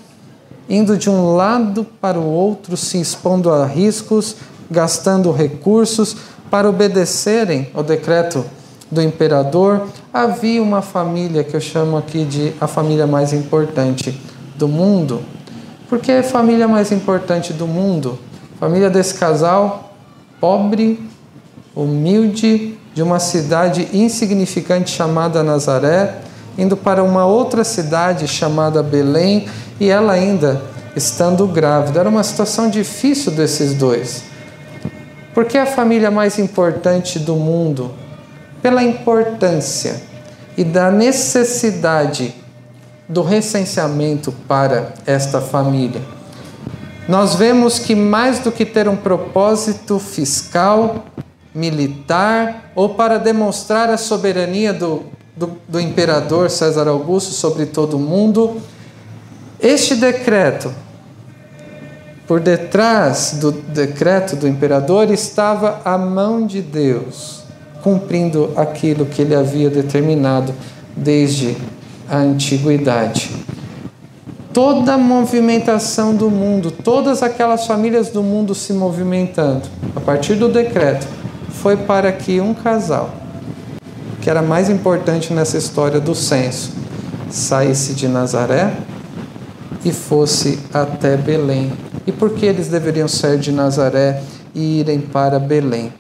indo 0.69 0.97
de 0.97 1.09
um 1.09 1.35
lado 1.35 1.85
para 2.01 2.19
o 2.19 2.25
outro, 2.25 2.75
se 2.75 2.99
expondo 2.99 3.51
a 3.51 3.65
riscos, 3.65 4.35
gastando 4.69 5.31
recursos 5.31 6.15
para 6.49 6.69
obedecerem 6.69 7.69
ao 7.73 7.83
decreto 7.83 8.45
do 8.91 9.01
imperador, 9.01 9.87
havia 10.13 10.61
uma 10.61 10.81
família 10.81 11.43
que 11.43 11.55
eu 11.55 11.61
chamo 11.61 11.97
aqui 11.97 12.23
de 12.23 12.53
a 12.59 12.67
família 12.67 13.05
mais 13.05 13.33
importante 13.33 14.19
do 14.55 14.67
mundo. 14.67 15.21
Por 15.89 15.99
que 15.99 16.11
a 16.11 16.23
família 16.23 16.67
mais 16.67 16.91
importante 16.91 17.53
do 17.53 17.67
mundo? 17.67 18.17
Família 18.59 18.89
desse 18.89 19.13
casal 19.13 19.93
pobre, 20.39 20.99
humilde, 21.75 22.77
de 22.93 23.03
uma 23.03 23.19
cidade 23.19 23.87
insignificante 23.93 24.89
chamada 24.89 25.43
Nazaré, 25.43 26.15
indo 26.57 26.75
para 26.75 27.03
uma 27.03 27.25
outra 27.25 27.63
cidade 27.63 28.27
chamada 28.27 28.81
Belém, 28.81 29.47
e 29.79 29.89
ela 29.89 30.13
ainda 30.13 30.61
estando 30.95 31.47
grávida. 31.47 31.99
Era 31.99 32.09
uma 32.09 32.23
situação 32.23 32.69
difícil 32.69 33.31
desses 33.31 33.73
dois. 33.73 34.23
Por 35.33 35.45
que 35.45 35.57
a 35.57 35.65
família 35.65 36.09
mais 36.09 36.39
importante 36.39 37.19
do 37.19 37.35
mundo? 37.35 37.91
Pela 38.61 38.83
importância 38.83 40.01
e 40.57 40.63
da 40.63 40.89
necessidade 40.89 42.33
do 43.07 43.21
recenseamento 43.21 44.31
para 44.47 44.93
esta 45.05 45.39
família. 45.39 46.01
Nós 47.07 47.35
vemos 47.35 47.79
que 47.79 47.95
mais 47.95 48.39
do 48.39 48.51
que 48.51 48.65
ter 48.65 48.89
um 48.89 48.95
propósito 48.95 49.97
fiscal, 49.97 51.05
militar 51.55 52.71
ou 52.75 52.89
para 52.89 53.17
demonstrar 53.17 53.89
a 53.89 53.97
soberania 53.97 54.73
do, 54.73 55.03
do, 55.35 55.51
do 55.69 55.79
imperador 55.79 56.49
César 56.49 56.87
Augusto 56.87 57.31
sobre 57.31 57.65
todo 57.65 57.95
o 57.95 57.99
mundo, 57.99 58.61
este 59.59 59.95
decreto 59.95 60.71
por 62.27 62.41
detrás 62.41 63.37
do 63.39 63.51
decreto 63.51 64.35
do 64.35 64.47
imperador 64.47 65.09
estava 65.09 65.81
a 65.85 65.97
mão 65.97 66.45
de 66.45 66.61
Deus, 66.61 67.43
cumprindo 67.81 68.51
aquilo 68.57 69.05
que 69.05 69.21
ele 69.21 69.33
havia 69.33 69.69
determinado 69.69 70.53
desde 70.95 71.55
a 72.09 72.17
antiguidade. 72.17 73.31
Toda 74.53 74.95
a 74.95 74.97
movimentação 74.97 76.13
do 76.13 76.29
mundo, 76.29 76.69
todas 76.69 77.23
aquelas 77.23 77.65
famílias 77.65 78.09
do 78.09 78.21
mundo 78.21 78.53
se 78.53 78.73
movimentando, 78.73 79.69
a 79.95 79.99
partir 80.01 80.35
do 80.35 80.49
decreto, 80.49 81.07
foi 81.49 81.77
para 81.77 82.11
que 82.11 82.41
um 82.41 82.53
casal, 82.53 83.09
que 84.21 84.29
era 84.29 84.41
mais 84.41 84.69
importante 84.69 85.31
nessa 85.31 85.57
história 85.57 85.99
do 85.99 86.13
censo, 86.13 86.73
saísse 87.29 87.93
de 87.93 88.07
Nazaré 88.07 88.73
e 89.87 89.93
fosse 89.93 90.59
até 90.73 91.15
Belém. 91.15 91.71
E 92.05 92.11
por 92.11 92.31
que 92.31 92.45
eles 92.45 92.67
deveriam 92.67 93.07
sair 93.07 93.39
de 93.39 93.51
Nazaré 93.51 94.21
e 94.53 94.79
irem 94.79 94.99
para 94.99 95.39
Belém? 95.39 95.93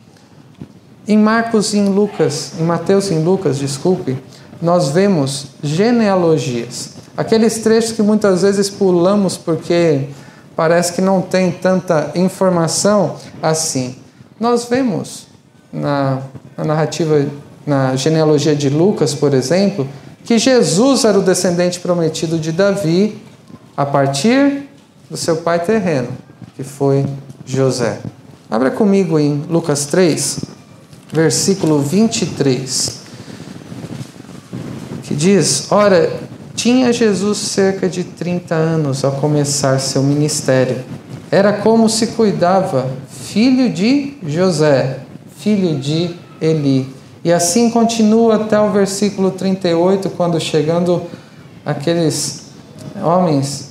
Em 1.07 1.17
Marcos 1.17 1.73
e 1.73 1.77
em 1.77 1.87
Lucas, 1.87 2.51
em 2.59 2.63
Mateus 2.63 3.09
e 3.09 3.13
em 3.13 3.23
Lucas, 3.23 3.57
desculpe, 3.57 4.17
nós 4.61 4.89
vemos 4.89 5.47
genealogias. 5.63 6.95
Aqueles 7.15 7.59
trechos 7.59 7.93
que 7.93 8.01
muitas 8.01 8.41
vezes 8.41 8.69
pulamos 8.69 9.37
porque 9.37 10.09
parece 10.55 10.91
que 10.91 11.01
não 11.01 11.21
tem 11.21 11.49
tanta 11.49 12.11
informação 12.15 13.15
assim. 13.41 13.95
Nós 14.37 14.65
vemos 14.65 15.27
na, 15.71 16.21
na 16.57 16.65
narrativa, 16.65 17.25
na 17.65 17.95
genealogia 17.95 18.55
de 18.55 18.69
Lucas, 18.69 19.13
por 19.13 19.33
exemplo, 19.33 19.87
que 20.25 20.37
Jesus 20.37 21.05
era 21.05 21.17
o 21.17 21.23
descendente 21.23 21.79
prometido 21.79 22.37
de 22.37 22.51
Davi 22.51 23.26
a 23.77 23.85
partir 23.85 24.63
do 25.07 25.15
seu 25.15 25.37
pai 25.37 25.59
terreno, 25.63 26.09
que 26.55 26.63
foi 26.63 27.05
José. 27.45 27.99
Abra 28.49 28.71
comigo 28.71 29.19
em 29.19 29.43
Lucas 29.47 29.85
3, 29.85 30.39
versículo 31.13 31.79
23, 31.79 33.01
que 35.03 35.13
diz: 35.13 35.71
Ora, 35.71 36.11
tinha 36.55 36.91
Jesus 36.91 37.37
cerca 37.37 37.87
de 37.87 38.03
30 38.03 38.55
anos 38.55 39.05
ao 39.05 39.11
começar 39.11 39.79
seu 39.79 40.01
ministério. 40.01 40.83
Era 41.29 41.53
como 41.53 41.87
se 41.87 42.07
cuidava, 42.07 42.89
filho 43.09 43.69
de 43.69 44.17
José, 44.25 45.01
filho 45.37 45.77
de 45.77 46.15
Eli. 46.41 46.91
E 47.23 47.31
assim 47.31 47.69
continua 47.69 48.37
até 48.37 48.59
o 48.59 48.71
versículo 48.71 49.31
38, 49.31 50.09
quando 50.11 50.39
chegando 50.39 51.03
aqueles 51.65 52.47
homens 53.03 53.66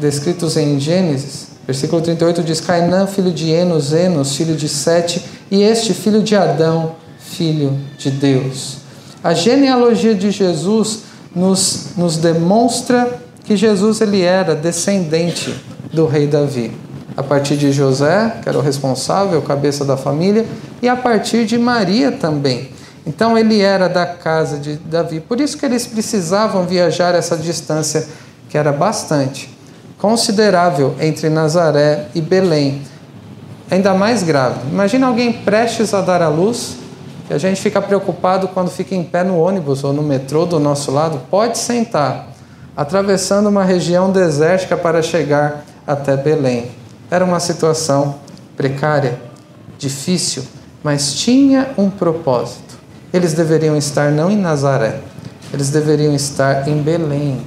descritos 0.00 0.56
em 0.56 0.78
Gênesis, 0.78 1.48
versículo 1.66 2.02
38 2.02 2.42
diz: 2.42 2.60
Cainã, 2.60 3.06
filho 3.06 3.32
de 3.32 3.50
Enos, 3.50 3.92
Enos, 3.92 4.36
filho 4.36 4.54
de 4.54 4.68
Sete, 4.68 5.24
e 5.50 5.62
este, 5.62 5.94
filho 5.94 6.22
de 6.22 6.36
Adão, 6.36 6.94
filho 7.18 7.78
de 7.98 8.10
Deus. 8.10 8.78
A 9.22 9.34
genealogia 9.34 10.14
de 10.14 10.30
Jesus 10.30 11.00
nos, 11.34 11.96
nos 11.96 12.16
demonstra 12.16 13.20
que 13.44 13.56
Jesus 13.56 14.00
ele 14.00 14.22
era 14.22 14.54
descendente 14.54 15.54
do 15.92 16.06
rei 16.06 16.26
Davi. 16.26 16.72
A 17.16 17.22
partir 17.22 17.56
de 17.56 17.72
José, 17.72 18.38
que 18.42 18.48
era 18.48 18.56
o 18.56 18.62
responsável, 18.62 19.42
cabeça 19.42 19.84
da 19.84 19.96
família, 19.96 20.46
e 20.80 20.88
a 20.88 20.96
partir 20.96 21.44
de 21.44 21.58
Maria 21.58 22.12
também. 22.12 22.70
Então 23.04 23.36
ele 23.36 23.60
era 23.60 23.88
da 23.88 24.06
casa 24.06 24.56
de 24.56 24.76
Davi. 24.76 25.20
Por 25.20 25.40
isso 25.40 25.58
que 25.58 25.66
eles 25.66 25.86
precisavam 25.86 26.64
viajar 26.66 27.14
essa 27.14 27.36
distância, 27.36 28.06
que 28.48 28.56
era 28.56 28.72
bastante 28.72 29.59
considerável 30.00 30.96
entre 30.98 31.28
Nazaré 31.28 32.06
e 32.14 32.20
Belém, 32.20 32.82
ainda 33.70 33.92
mais 33.92 34.22
grave. 34.22 34.60
Imagina 34.70 35.06
alguém 35.06 35.32
prestes 35.32 35.92
a 35.92 36.00
dar 36.00 36.22
à 36.22 36.28
luz, 36.28 36.76
que 37.28 37.34
a 37.34 37.38
gente 37.38 37.60
fica 37.60 37.80
preocupado 37.80 38.48
quando 38.48 38.70
fica 38.70 38.94
em 38.94 39.04
pé 39.04 39.22
no 39.22 39.38
ônibus 39.38 39.84
ou 39.84 39.92
no 39.92 40.02
metrô 40.02 40.46
do 40.46 40.58
nosso 40.58 40.90
lado, 40.90 41.20
pode 41.30 41.58
sentar, 41.58 42.28
atravessando 42.76 43.48
uma 43.48 43.62
região 43.62 44.10
desértica 44.10 44.76
para 44.76 45.02
chegar 45.02 45.64
até 45.86 46.16
Belém. 46.16 46.70
Era 47.10 47.24
uma 47.24 47.38
situação 47.38 48.16
precária, 48.56 49.20
difícil, 49.78 50.44
mas 50.82 51.14
tinha 51.14 51.70
um 51.76 51.90
propósito. 51.90 52.78
Eles 53.12 53.34
deveriam 53.34 53.76
estar 53.76 54.10
não 54.10 54.30
em 54.30 54.36
Nazaré, 54.36 55.00
eles 55.52 55.68
deveriam 55.68 56.14
estar 56.14 56.66
em 56.66 56.80
Belém, 56.80 57.42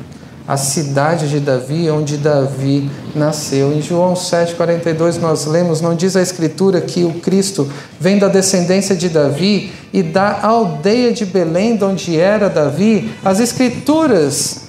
a 0.47 0.57
cidade 0.57 1.29
de 1.29 1.39
Davi, 1.39 1.89
onde 1.89 2.17
Davi 2.17 2.89
nasceu. 3.15 3.73
Em 3.73 3.81
João 3.81 4.13
7,42 4.13 5.19
nós 5.19 5.45
lemos, 5.45 5.79
não 5.79 5.95
diz 5.95 6.15
a 6.15 6.21
Escritura 6.21 6.81
que 6.81 7.03
o 7.03 7.13
Cristo 7.13 7.69
vem 7.99 8.19
da 8.19 8.27
descendência 8.27 8.95
de 8.95 9.07
Davi 9.07 9.71
e 9.93 10.03
da 10.03 10.41
aldeia 10.41 11.13
de 11.13 11.25
Belém, 11.25 11.77
de 11.77 11.83
onde 11.85 12.19
era 12.19 12.49
Davi. 12.49 13.13
As 13.23 13.39
Escrituras 13.39 14.65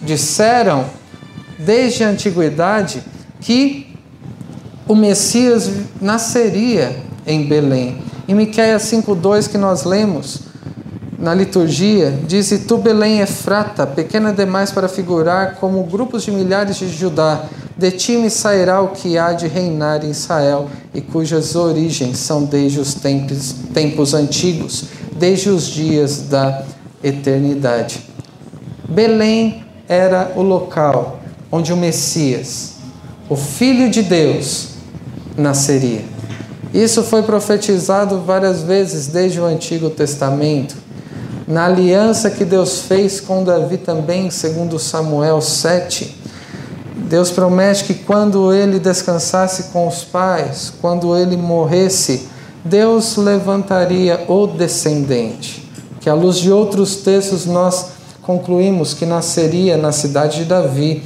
disseram, 0.00 0.86
desde 1.58 2.04
a 2.04 2.08
antiguidade, 2.08 3.02
que 3.40 3.94
o 4.86 4.94
Messias 4.94 5.70
nasceria 6.00 6.96
em 7.26 7.46
Belém. 7.46 7.98
Em 8.26 8.34
Miqueias 8.34 8.84
5,2 8.84 9.50
que 9.50 9.58
nós 9.58 9.84
lemos, 9.84 10.47
na 11.18 11.34
liturgia, 11.34 12.16
diz: 12.26 12.52
E 12.52 12.58
tu, 12.58 12.78
Belém 12.78 13.20
Efrata, 13.20 13.86
pequena 13.86 14.32
demais 14.32 14.70
para 14.70 14.88
figurar 14.88 15.56
como 15.56 15.82
grupos 15.82 16.22
de 16.22 16.30
milhares 16.30 16.76
de 16.76 16.88
Judá, 16.88 17.44
de 17.76 17.90
ti 17.90 18.16
me 18.16 18.30
sairá 18.30 18.80
o 18.80 18.88
que 18.88 19.18
há 19.18 19.32
de 19.32 19.48
reinar 19.48 20.04
em 20.04 20.10
Israel, 20.10 20.70
e 20.94 21.00
cujas 21.00 21.56
origens 21.56 22.18
são 22.18 22.44
desde 22.44 22.78
os 22.78 22.94
tempos, 22.94 23.54
tempos 23.74 24.14
antigos, 24.14 24.84
desde 25.16 25.50
os 25.50 25.66
dias 25.66 26.22
da 26.22 26.62
eternidade. 27.02 28.00
Belém 28.88 29.64
era 29.88 30.32
o 30.36 30.42
local 30.42 31.18
onde 31.50 31.72
o 31.72 31.76
Messias, 31.76 32.74
o 33.28 33.34
Filho 33.36 33.90
de 33.90 34.02
Deus, 34.02 34.68
nasceria. 35.36 36.04
Isso 36.72 37.02
foi 37.02 37.22
profetizado 37.22 38.20
várias 38.20 38.62
vezes 38.62 39.06
desde 39.06 39.40
o 39.40 39.44
Antigo 39.44 39.88
Testamento 39.88 40.87
na 41.48 41.64
aliança 41.64 42.30
que 42.30 42.44
Deus 42.44 42.82
fez 42.82 43.22
com 43.22 43.42
Davi 43.42 43.78
também, 43.78 44.30
segundo 44.30 44.78
Samuel 44.78 45.40
7. 45.40 46.14
Deus 46.94 47.30
promete 47.30 47.84
que 47.84 47.94
quando 47.94 48.52
ele 48.52 48.78
descansasse 48.78 49.72
com 49.72 49.88
os 49.88 50.04
pais, 50.04 50.70
quando 50.78 51.16
ele 51.16 51.38
morresse, 51.38 52.28
Deus 52.62 53.16
levantaria 53.16 54.26
o 54.28 54.46
descendente, 54.46 55.66
que 56.00 56.10
à 56.10 56.14
luz 56.14 56.36
de 56.36 56.52
outros 56.52 56.96
textos 56.96 57.46
nós 57.46 57.92
concluímos 58.20 58.92
que 58.92 59.06
nasceria 59.06 59.78
na 59.78 59.90
cidade 59.90 60.40
de 60.40 60.44
Davi, 60.44 61.02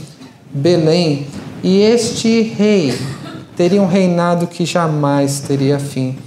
Belém, 0.52 1.28
e 1.62 1.82
este 1.82 2.42
rei 2.42 2.98
teria 3.56 3.80
um 3.80 3.86
reinado 3.86 4.48
que 4.48 4.66
jamais 4.66 5.38
teria 5.38 5.78
fim. 5.78 6.18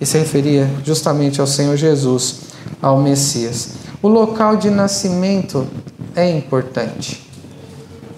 E 0.00 0.06
se 0.06 0.16
referia 0.16 0.70
justamente 0.84 1.40
ao 1.40 1.46
Senhor 1.46 1.76
Jesus, 1.76 2.43
ao 2.84 2.98
Messias. 2.98 3.70
O 4.02 4.08
local 4.08 4.58
de 4.58 4.68
nascimento 4.68 5.66
é 6.14 6.30
importante. 6.30 7.26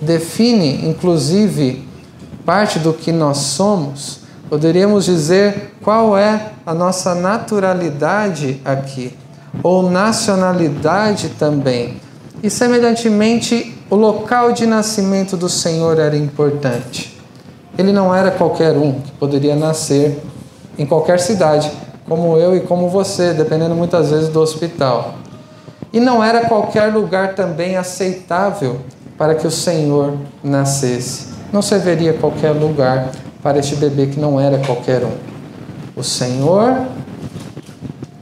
Define, 0.01 0.89
inclusive, 0.89 1.89
parte 2.45 2.81
do 2.81 2.93
que 2.93 3.13
nós 3.13 3.39
somos. 3.39 4.23
Poderíamos 4.51 5.05
dizer 5.05 5.75
qual 5.83 6.19
é 6.19 6.51
a 6.67 6.75
nossa 6.75 7.15
naturalidade 7.15 8.61
aqui, 8.65 9.17
ou 9.63 9.89
nacionalidade 9.89 11.29
também. 11.39 12.01
E, 12.43 12.51
semelhantemente, 12.51 13.73
o 13.89 13.95
local 13.95 14.51
de 14.51 14.67
nascimento 14.67 15.37
do 15.37 15.49
Senhor 15.49 16.01
era 16.01 16.17
importante. 16.17 17.17
Ele 17.79 17.93
não 17.93 18.13
era 18.13 18.33
qualquer 18.33 18.77
um 18.77 19.01
que 19.01 19.13
poderia 19.13 19.55
nascer 19.55 20.21
em 20.77 20.85
qualquer 20.85 21.21
cidade, 21.21 21.71
como 22.09 22.37
eu 22.37 22.57
e 22.57 22.61
como 22.61 22.89
você, 22.89 23.33
dependendo 23.33 23.75
muitas 23.75 24.11
vezes 24.11 24.29
do 24.29 24.41
hospital. 24.41 25.15
E 25.93 26.01
não 26.01 26.23
era 26.23 26.47
qualquer 26.47 26.93
lugar 26.93 27.35
também 27.35 27.77
aceitável 27.77 28.81
para 29.19 29.35
que 29.35 29.47
o 29.47 29.51
Senhor 29.51 30.15
nascesse. 30.43 31.29
Não 31.53 31.63
serviria 31.63 32.13
qualquer 32.13 32.51
lugar 32.51 33.11
para 33.43 33.59
este 33.59 33.77
bebê 33.77 34.07
que 34.07 34.21
não 34.21 34.41
era 34.41 34.59
qualquer 34.59 35.05
um. 35.05 35.13
O 35.95 36.03
Senhor, 36.03 36.87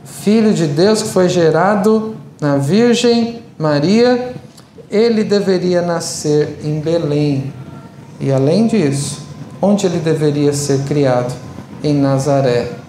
Filho 0.04 0.54
de 0.54 0.66
Deus 0.66 1.02
que 1.02 1.08
foi 1.08 1.28
gerado 1.28 2.14
na 2.40 2.56
Virgem 2.56 3.42
Maria, 3.58 4.32
ele 4.90 5.24
deveria 5.24 5.82
nascer 5.82 6.60
em 6.62 6.80
Belém. 6.80 7.52
E 8.20 8.32
além 8.32 8.66
disso, 8.66 9.22
onde 9.60 9.86
ele 9.86 9.98
deveria 9.98 10.52
ser 10.52 10.84
criado? 10.84 11.34
Em 11.82 11.92
Nazaré 11.92 12.83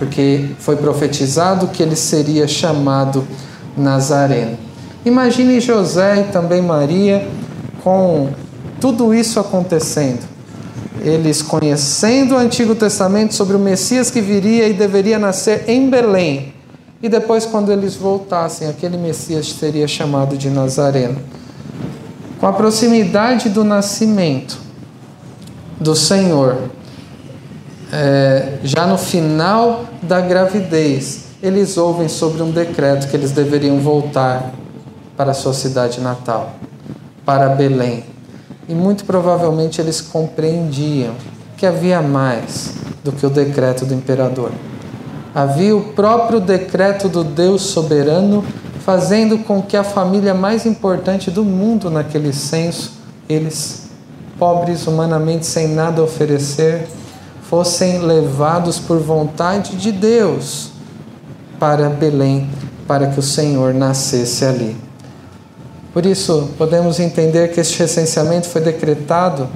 porque 0.00 0.46
foi 0.58 0.76
profetizado 0.76 1.68
que 1.68 1.82
ele 1.82 1.94
seria 1.94 2.48
chamado 2.48 3.22
Nazareno. 3.76 4.56
Imagine 5.04 5.60
José 5.60 6.22
e 6.22 6.32
também 6.32 6.62
Maria 6.62 7.28
com 7.84 8.30
tudo 8.80 9.12
isso 9.12 9.38
acontecendo. 9.38 10.26
Eles 11.02 11.42
conhecendo 11.42 12.34
o 12.34 12.38
Antigo 12.38 12.74
Testamento 12.74 13.34
sobre 13.34 13.54
o 13.54 13.58
Messias 13.58 14.10
que 14.10 14.22
viria 14.22 14.66
e 14.68 14.72
deveria 14.72 15.18
nascer 15.18 15.64
em 15.68 15.90
Belém. 15.90 16.54
E 17.02 17.08
depois, 17.08 17.44
quando 17.44 17.70
eles 17.70 17.94
voltassem, 17.94 18.68
aquele 18.68 18.96
Messias 18.96 19.50
seria 19.52 19.86
chamado 19.86 20.36
de 20.36 20.48
Nazareno. 20.48 21.18
Com 22.38 22.46
a 22.46 22.52
proximidade 22.54 23.50
do 23.50 23.64
nascimento 23.64 24.58
do 25.78 25.94
Senhor, 25.94 26.70
é, 27.92 28.58
já 28.62 28.86
no 28.86 28.96
final 28.96 29.84
da 30.02 30.20
gravidez, 30.20 31.24
eles 31.42 31.76
ouvem 31.76 32.08
sobre 32.08 32.42
um 32.42 32.50
decreto 32.50 33.08
que 33.08 33.16
eles 33.16 33.32
deveriam 33.32 33.78
voltar 33.80 34.52
para 35.16 35.32
a 35.32 35.34
sua 35.34 35.52
cidade 35.52 36.00
natal, 36.00 36.54
para 37.24 37.48
Belém. 37.48 38.04
E 38.68 38.74
muito 38.74 39.04
provavelmente 39.04 39.80
eles 39.80 40.00
compreendiam 40.00 41.14
que 41.56 41.66
havia 41.66 42.00
mais 42.00 42.74
do 43.02 43.12
que 43.12 43.26
o 43.26 43.30
decreto 43.30 43.84
do 43.84 43.94
imperador. 43.94 44.50
Havia 45.34 45.76
o 45.76 45.92
próprio 45.92 46.40
decreto 46.40 47.08
do 47.08 47.24
Deus 47.24 47.62
soberano 47.62 48.44
fazendo 48.80 49.38
com 49.38 49.62
que 49.62 49.76
a 49.76 49.84
família 49.84 50.34
mais 50.34 50.66
importante 50.66 51.30
do 51.30 51.44
mundo 51.44 51.90
naquele 51.90 52.32
censo, 52.32 52.92
eles, 53.28 53.88
pobres 54.38 54.86
humanamente 54.86 55.46
sem 55.46 55.68
nada 55.68 56.00
a 56.00 56.04
oferecer, 56.04 56.88
fossem 57.50 57.98
levados 57.98 58.78
por 58.78 59.00
vontade 59.00 59.74
de 59.74 59.90
Deus 59.90 60.70
para 61.58 61.88
Belém, 61.88 62.48
para 62.86 63.08
que 63.08 63.18
o 63.18 63.22
Senhor 63.22 63.74
nascesse 63.74 64.44
ali. 64.44 64.76
Por 65.92 66.06
isso, 66.06 66.50
podemos 66.56 67.00
entender 67.00 67.52
que 67.52 67.58
este 67.58 67.76
recenseamento 67.80 68.48
foi 68.48 68.60
decretado 68.60 69.48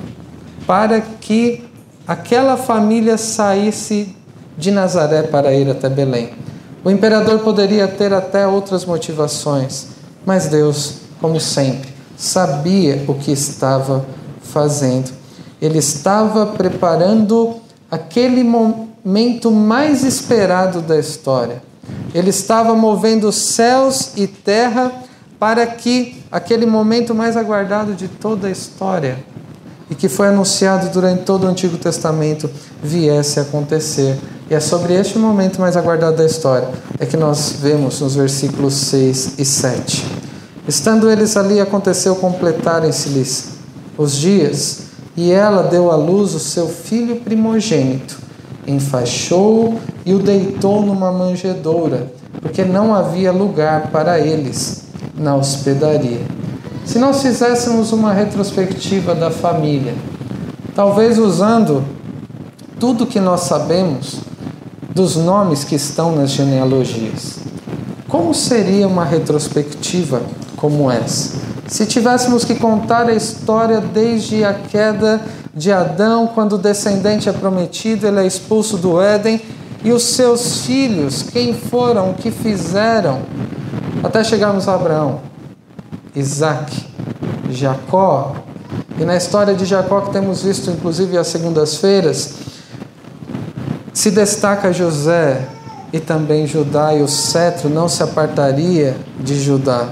para 0.67 1.01
que 1.01 1.65
aquela 2.05 2.57
família 2.57 3.17
saísse 3.17 4.17
de 4.59 4.73
Nazaré 4.73 5.23
para 5.23 5.55
ir 5.55 5.71
até 5.71 5.89
Belém. 5.89 6.33
O 6.85 6.91
imperador 6.91 7.39
poderia 7.39 7.87
ter 7.87 8.13
até 8.13 8.45
outras 8.45 8.85
motivações, 8.85 9.87
mas 10.27 10.49
Deus, 10.49 10.97
como 11.21 11.39
sempre, 11.39 11.91
sabia 12.17 13.05
o 13.07 13.15
que 13.15 13.31
estava 13.31 14.05
fazendo. 14.43 15.13
Ele 15.63 15.79
estava 15.79 16.45
preparando 16.47 17.63
aquele 17.95 18.43
momento 18.43 19.51
mais 19.53 20.03
esperado 20.03 20.81
da 20.81 20.99
história. 20.99 21.63
Ele 22.13 22.31
estava 22.31 22.75
movendo 22.75 23.31
céus 23.31 24.13
e 24.17 24.27
terra 24.27 24.91
para 25.39 25.65
que 25.67 26.23
aquele 26.31 26.67
momento 26.67 27.15
mais 27.15 27.37
aguardado 27.37 27.95
de 27.95 28.09
toda 28.09 28.49
a 28.49 28.51
história 28.51 29.19
e 29.89 29.95
que 29.95 30.09
foi 30.09 30.29
anunciado 30.29 30.89
durante 30.89 31.23
todo 31.23 31.45
o 31.45 31.47
Antigo 31.47 31.77
Testamento 31.77 32.51
viesse 32.83 33.39
a 33.39 33.43
acontecer. 33.43 34.19
E 34.51 34.55
é 34.55 34.61
sobre 34.61 34.95
este 34.95 35.19
momento 35.19 35.61
mais 35.61 35.77
aguardado 35.77 36.17
da 36.17 36.25
história 36.25 36.69
é 36.99 37.07
que 37.07 37.17
nós 37.17 37.57
vemos 37.61 38.01
nos 38.01 38.17
versículos 38.17 38.75
6 38.75 39.35
e 39.39 39.45
7. 39.45 40.05
Estando 40.67 41.09
eles 41.09 41.37
ali, 41.37 41.61
aconteceu 41.61 42.17
completarem-se-lhes 42.17 43.51
os 43.97 44.17
dias 44.17 44.84
e 45.17 45.31
ela 45.31 45.65
deu 45.65 45.91
à 45.91 45.97
luz 45.97 46.35
o 46.35 46.41
seu 46.41 46.69
filho 46.69 47.17
primogênito, 47.17 48.19
enfaixou-o 48.67 49.79
e 50.05 50.13
o 50.13 50.19
deitou 50.19 50.83
numa 50.83 51.13
manjedoura, 51.13 52.13
porque 52.41 52.65
não 52.65 52.95
havia 52.95 53.31
lugar 53.31 53.91
para 53.91 54.19
eles 54.19 54.85
na 55.17 55.37
hospedaria. 55.37 56.21
Se 56.85 56.99
nós 56.99 57.23
fizéssemos 57.23 57.93
uma 57.93 58.13
retrospectiva 58.13 59.15
da 59.15 59.31
família, 59.31 59.95
talvez 60.75 61.19
usando 61.19 61.85
tudo 62.79 63.07
que 63.07 63.21
nós 63.21 63.43
sabemos 63.43 64.17
dos 64.95 65.17
nomes 65.17 65.65
que 65.65 65.75
estão 65.75 66.15
nas 66.15 66.31
genealogias, 66.31 67.39
como 68.09 68.35
seria 68.35 68.87
uma 68.87 69.05
retrospectiva 69.05 70.23
como 70.57 70.91
essa? 70.91 71.54
Se 71.75 71.85
tivéssemos 71.87 72.45
que 72.45 72.55
contar 72.55 73.09
a 73.09 73.13
história 73.13 73.81
desde 73.81 74.45
a 74.45 74.55
queda 74.55 75.21
de 75.53 75.73
Adão, 75.73 76.29
quando 76.29 76.53
o 76.53 76.59
descendente 76.59 77.29
é 77.29 77.33
prometido, 77.33 78.07
ele 78.07 78.21
é 78.21 78.25
expulso 78.25 78.77
do 78.77 79.03
Éden, 79.03 79.43
e 79.83 79.91
os 79.91 80.05
seus 80.05 80.65
filhos, 80.65 81.25
quem 81.25 81.53
foram, 81.53 82.11
o 82.11 82.15
que 82.15 82.31
fizeram, 82.31 83.23
até 84.05 84.23
chegarmos 84.23 84.69
a 84.69 84.75
Abraão, 84.77 85.23
Isaac, 86.15 86.87
Jacó, 87.51 88.37
e 88.97 89.05
na 89.05 89.17
história 89.17 89.53
de 89.53 89.65
Jacó, 89.65 90.03
que 90.03 90.13
temos 90.13 90.45
visto 90.45 90.71
inclusive 90.71 91.19
às 91.19 91.27
segundas-feiras, 91.27 92.35
se 93.93 94.13
destaca 94.13 94.73
José 94.73 95.45
e 95.93 95.99
também 95.99 96.47
Judá, 96.47 96.95
e 96.95 97.03
o 97.03 97.09
cetro 97.09 97.69
não 97.69 97.89
se 97.89 98.01
apartaria 98.01 98.97
de 99.19 99.43
Judá. 99.43 99.89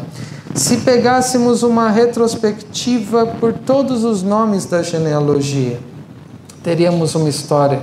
Se 0.54 0.78
pegássemos 0.78 1.62
uma 1.62 1.90
retrospectiva 1.90 3.26
por 3.26 3.54
todos 3.54 4.04
os 4.04 4.22
nomes 4.22 4.66
da 4.66 4.82
genealogia, 4.82 5.80
teríamos 6.62 7.14
uma 7.14 7.28
história 7.28 7.80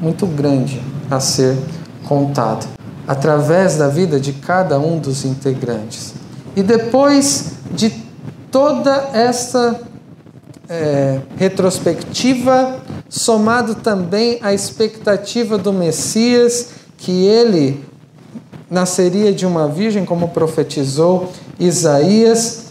muito 0.00 0.26
grande 0.26 0.82
a 1.10 1.20
ser 1.20 1.56
contada 2.06 2.66
através 3.06 3.76
da 3.76 3.88
vida 3.88 4.18
de 4.18 4.32
cada 4.32 4.78
um 4.78 4.98
dos 4.98 5.24
integrantes. 5.24 6.14
E 6.56 6.62
depois 6.62 7.52
de 7.72 7.90
toda 8.50 9.10
essa 9.12 9.78
é, 10.68 11.20
retrospectiva, 11.36 12.80
somado 13.08 13.74
também 13.74 14.38
à 14.40 14.54
expectativa 14.54 15.58
do 15.58 15.74
Messias, 15.74 16.70
que 16.96 17.26
ele 17.26 17.84
nasceria 18.70 19.32
de 19.32 19.46
uma 19.46 19.68
virgem, 19.68 20.04
como 20.04 20.28
profetizou 20.28 21.30
Isaías, 21.58 22.66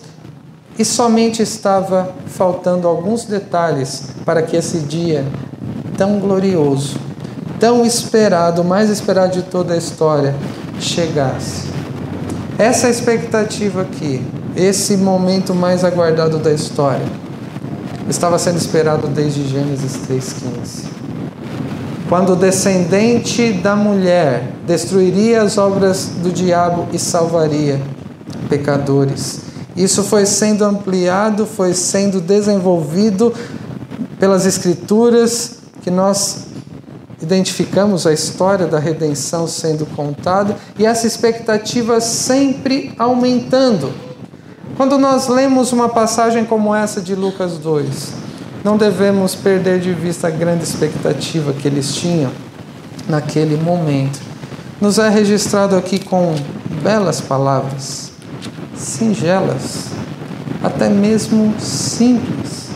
e 0.80 0.86
somente 0.86 1.42
estava 1.42 2.14
faltando 2.28 2.88
alguns 2.88 3.26
detalhes 3.26 4.10
para 4.24 4.42
que 4.42 4.56
esse 4.56 4.80
dia 4.80 5.26
tão 5.98 6.20
glorioso, 6.20 6.98
tão 7.60 7.84
esperado, 7.84 8.64
mais 8.64 8.90
esperado 8.90 9.34
de 9.34 9.42
toda 9.42 9.74
a 9.74 9.78
história, 9.78 10.36
chegasse. 10.80 11.68
Essa 12.58 12.90
expectativa 12.90 13.82
aqui, 13.82 14.24
esse 14.56 14.96
momento 14.96 15.54
mais 15.54 15.84
aguardado 15.84 16.38
da 16.38 16.52
história, 16.52 17.06
estava 18.08 18.38
sendo 18.38 18.58
esperado 18.58 19.08
desde 19.08 19.48
Gênesis 19.48 19.94
3,15 20.08 20.98
quando 22.08 22.34
o 22.34 22.36
descendente 22.38 23.52
da 23.52 23.76
mulher 23.76 24.54
destruiria 24.66 25.42
as 25.42 25.58
obras 25.58 26.12
do 26.24 26.32
diabo 26.32 26.88
e 26.94 26.98
salvaria 26.98 27.82
pecadores. 28.50 29.42
Isso 29.76 30.04
foi 30.04 30.26
sendo 30.26 30.66
ampliado, 30.66 31.46
foi 31.46 31.74
sendo 31.74 32.20
desenvolvido 32.20 33.34
pelas 34.20 34.46
Escrituras, 34.46 35.58
que 35.82 35.92
nós 35.92 36.48
identificamos 37.22 38.06
a 38.06 38.14
história 38.14 38.68
da 38.68 38.80
redenção 38.80 39.48
sendo 39.48 39.86
contada 39.86 40.56
e 40.78 40.86
essa 40.86 41.08
expectativa 41.08 42.00
sempre 42.00 42.94
aumentando. 42.98 43.92
Quando 44.76 44.98
nós 44.98 45.28
lemos 45.28 45.72
uma 45.72 45.90
passagem 45.90 46.46
como 46.46 46.74
essa 46.74 47.02
de 47.02 47.16
Lucas 47.16 47.58
2, 47.58 48.14
não 48.64 48.78
devemos 48.78 49.34
perder 49.34 49.80
de 49.80 49.94
vista 49.94 50.28
a 50.28 50.32
grande 50.32 50.64
expectativa 50.64 51.54
que 51.54 51.68
eles 51.68 51.96
tinham 51.96 52.32
naquele 53.08 53.58
momento. 53.58 54.20
Nos 54.80 55.00
é 55.00 55.10
registrado 55.10 55.76
aqui 55.76 55.98
com 55.98 56.36
belas 56.84 57.20
palavras, 57.20 58.12
singelas, 58.78 59.88
até 60.64 60.90
mesmo 60.90 61.54
simples, 61.60 62.70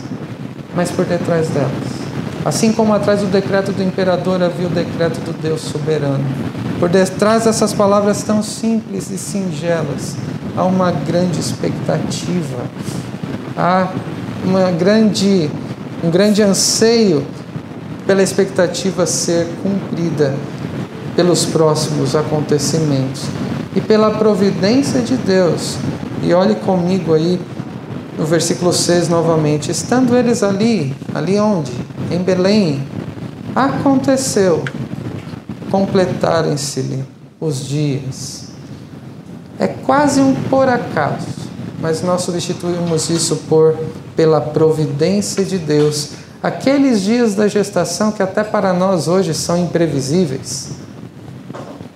mas 0.74 0.90
por 0.90 1.04
detrás 1.04 1.48
delas 1.48 2.02
Assim 2.44 2.72
como 2.72 2.92
atrás 2.92 3.20
do 3.20 3.26
decreto 3.26 3.70
do 3.70 3.82
imperador 3.84 4.42
havia 4.42 4.66
o 4.66 4.70
decreto 4.70 5.20
do 5.20 5.32
Deus 5.32 5.60
soberano. 5.60 6.24
Por 6.80 6.88
detrás 6.88 7.44
dessas 7.44 7.72
palavras 7.72 8.24
tão 8.24 8.42
simples 8.42 9.10
e 9.10 9.18
singelas, 9.18 10.16
há 10.56 10.64
uma 10.64 10.90
grande 10.90 11.38
expectativa, 11.38 12.58
há 13.56 13.92
uma 14.44 14.72
grande, 14.72 15.48
um 16.02 16.10
grande 16.10 16.42
anseio 16.42 17.24
pela 18.08 18.24
expectativa 18.24 19.06
ser 19.06 19.46
cumprida 19.62 20.34
pelos 21.14 21.44
próximos 21.44 22.16
acontecimentos 22.16 23.22
e 23.76 23.80
pela 23.80 24.10
providência 24.10 25.00
de 25.00 25.16
Deus. 25.16 25.76
E 26.22 26.32
olhe 26.32 26.54
comigo 26.56 27.14
aí 27.14 27.40
no 28.16 28.24
versículo 28.24 28.72
6 28.72 29.08
novamente: 29.08 29.70
estando 29.70 30.16
eles 30.16 30.42
ali, 30.42 30.94
ali 31.14 31.38
onde? 31.38 31.72
em 32.14 32.22
Belém, 32.22 32.86
aconteceu 33.54 34.62
completarem-se-lhe 35.70 37.04
os 37.40 37.66
dias. 37.66 38.48
É 39.58 39.66
quase 39.66 40.20
um 40.20 40.34
por 40.34 40.68
acaso, 40.68 41.26
mas 41.80 42.02
nós 42.02 42.22
substituímos 42.22 43.08
isso 43.08 43.36
por 43.48 43.76
pela 44.14 44.40
providência 44.40 45.44
de 45.44 45.58
Deus. 45.58 46.10
Aqueles 46.42 47.00
dias 47.00 47.34
da 47.34 47.48
gestação 47.48 48.12
que 48.12 48.22
até 48.22 48.42
para 48.44 48.72
nós 48.72 49.08
hoje 49.08 49.32
são 49.32 49.56
imprevisíveis. 49.56 50.72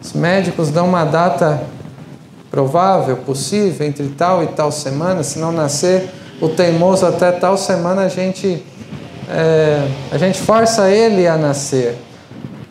Os 0.00 0.12
médicos 0.12 0.70
dão 0.70 0.88
uma 0.88 1.04
data 1.04 1.62
provável, 2.56 3.18
possível, 3.18 3.86
entre 3.86 4.08
tal 4.08 4.42
e 4.42 4.46
tal 4.46 4.72
semana, 4.72 5.22
se 5.22 5.38
não 5.38 5.52
nascer 5.52 6.08
o 6.40 6.48
teimoso 6.48 7.04
até 7.04 7.30
tal 7.30 7.58
semana, 7.58 8.04
a 8.04 8.08
gente 8.08 8.64
é, 9.28 9.86
a 10.10 10.16
gente 10.16 10.40
força 10.40 10.88
ele 10.88 11.26
a 11.26 11.36
nascer, 11.36 11.98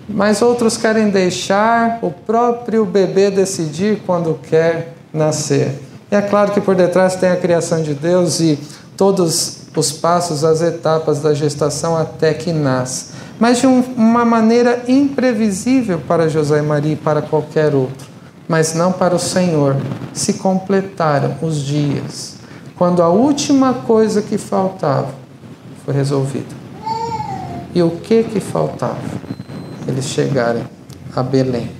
mas 0.09 0.41
outros 0.41 0.75
querem 0.75 1.11
deixar 1.11 1.99
o 2.01 2.09
próprio 2.09 2.83
bebê 2.83 3.29
decidir 3.29 4.01
quando 4.07 4.39
quer 4.49 4.95
nascer. 5.13 5.79
E 6.11 6.15
é 6.15 6.21
claro 6.23 6.51
que 6.51 6.61
por 6.61 6.73
detrás 6.73 7.15
tem 7.15 7.29
a 7.29 7.35
criação 7.35 7.83
de 7.83 7.93
Deus 7.93 8.39
e 8.39 8.57
todos 8.97 9.67
os 9.75 9.91
passos, 9.91 10.43
as 10.43 10.63
etapas 10.63 11.19
da 11.19 11.31
gestação 11.35 11.95
até 11.95 12.33
que 12.33 12.51
nasce. 12.51 13.13
Mas 13.39 13.59
de 13.59 13.67
um, 13.67 13.81
uma 13.95 14.25
maneira 14.25 14.81
imprevisível 14.87 16.01
para 16.07 16.27
José 16.27 16.57
e 16.57 16.63
Maria 16.63 16.93
e 16.93 16.95
para 16.95 17.21
qualquer 17.21 17.75
outro, 17.75 18.14
mas 18.47 18.73
não 18.73 18.91
para 18.91 19.15
o 19.15 19.19
Senhor. 19.19 19.75
Se 20.13 20.33
completaram 20.33 21.35
os 21.41 21.57
dias, 21.57 22.35
quando 22.77 23.01
a 23.01 23.09
última 23.09 23.73
coisa 23.73 24.21
que 24.21 24.37
faltava 24.37 25.13
foi 25.85 25.93
resolvido. 25.93 26.55
E 27.73 27.81
o 27.81 27.91
que 27.91 28.23
que 28.23 28.39
faltava? 28.39 28.97
Eles 29.87 30.05
chegarem 30.05 30.63
a 31.15 31.21
Belém. 31.21 31.71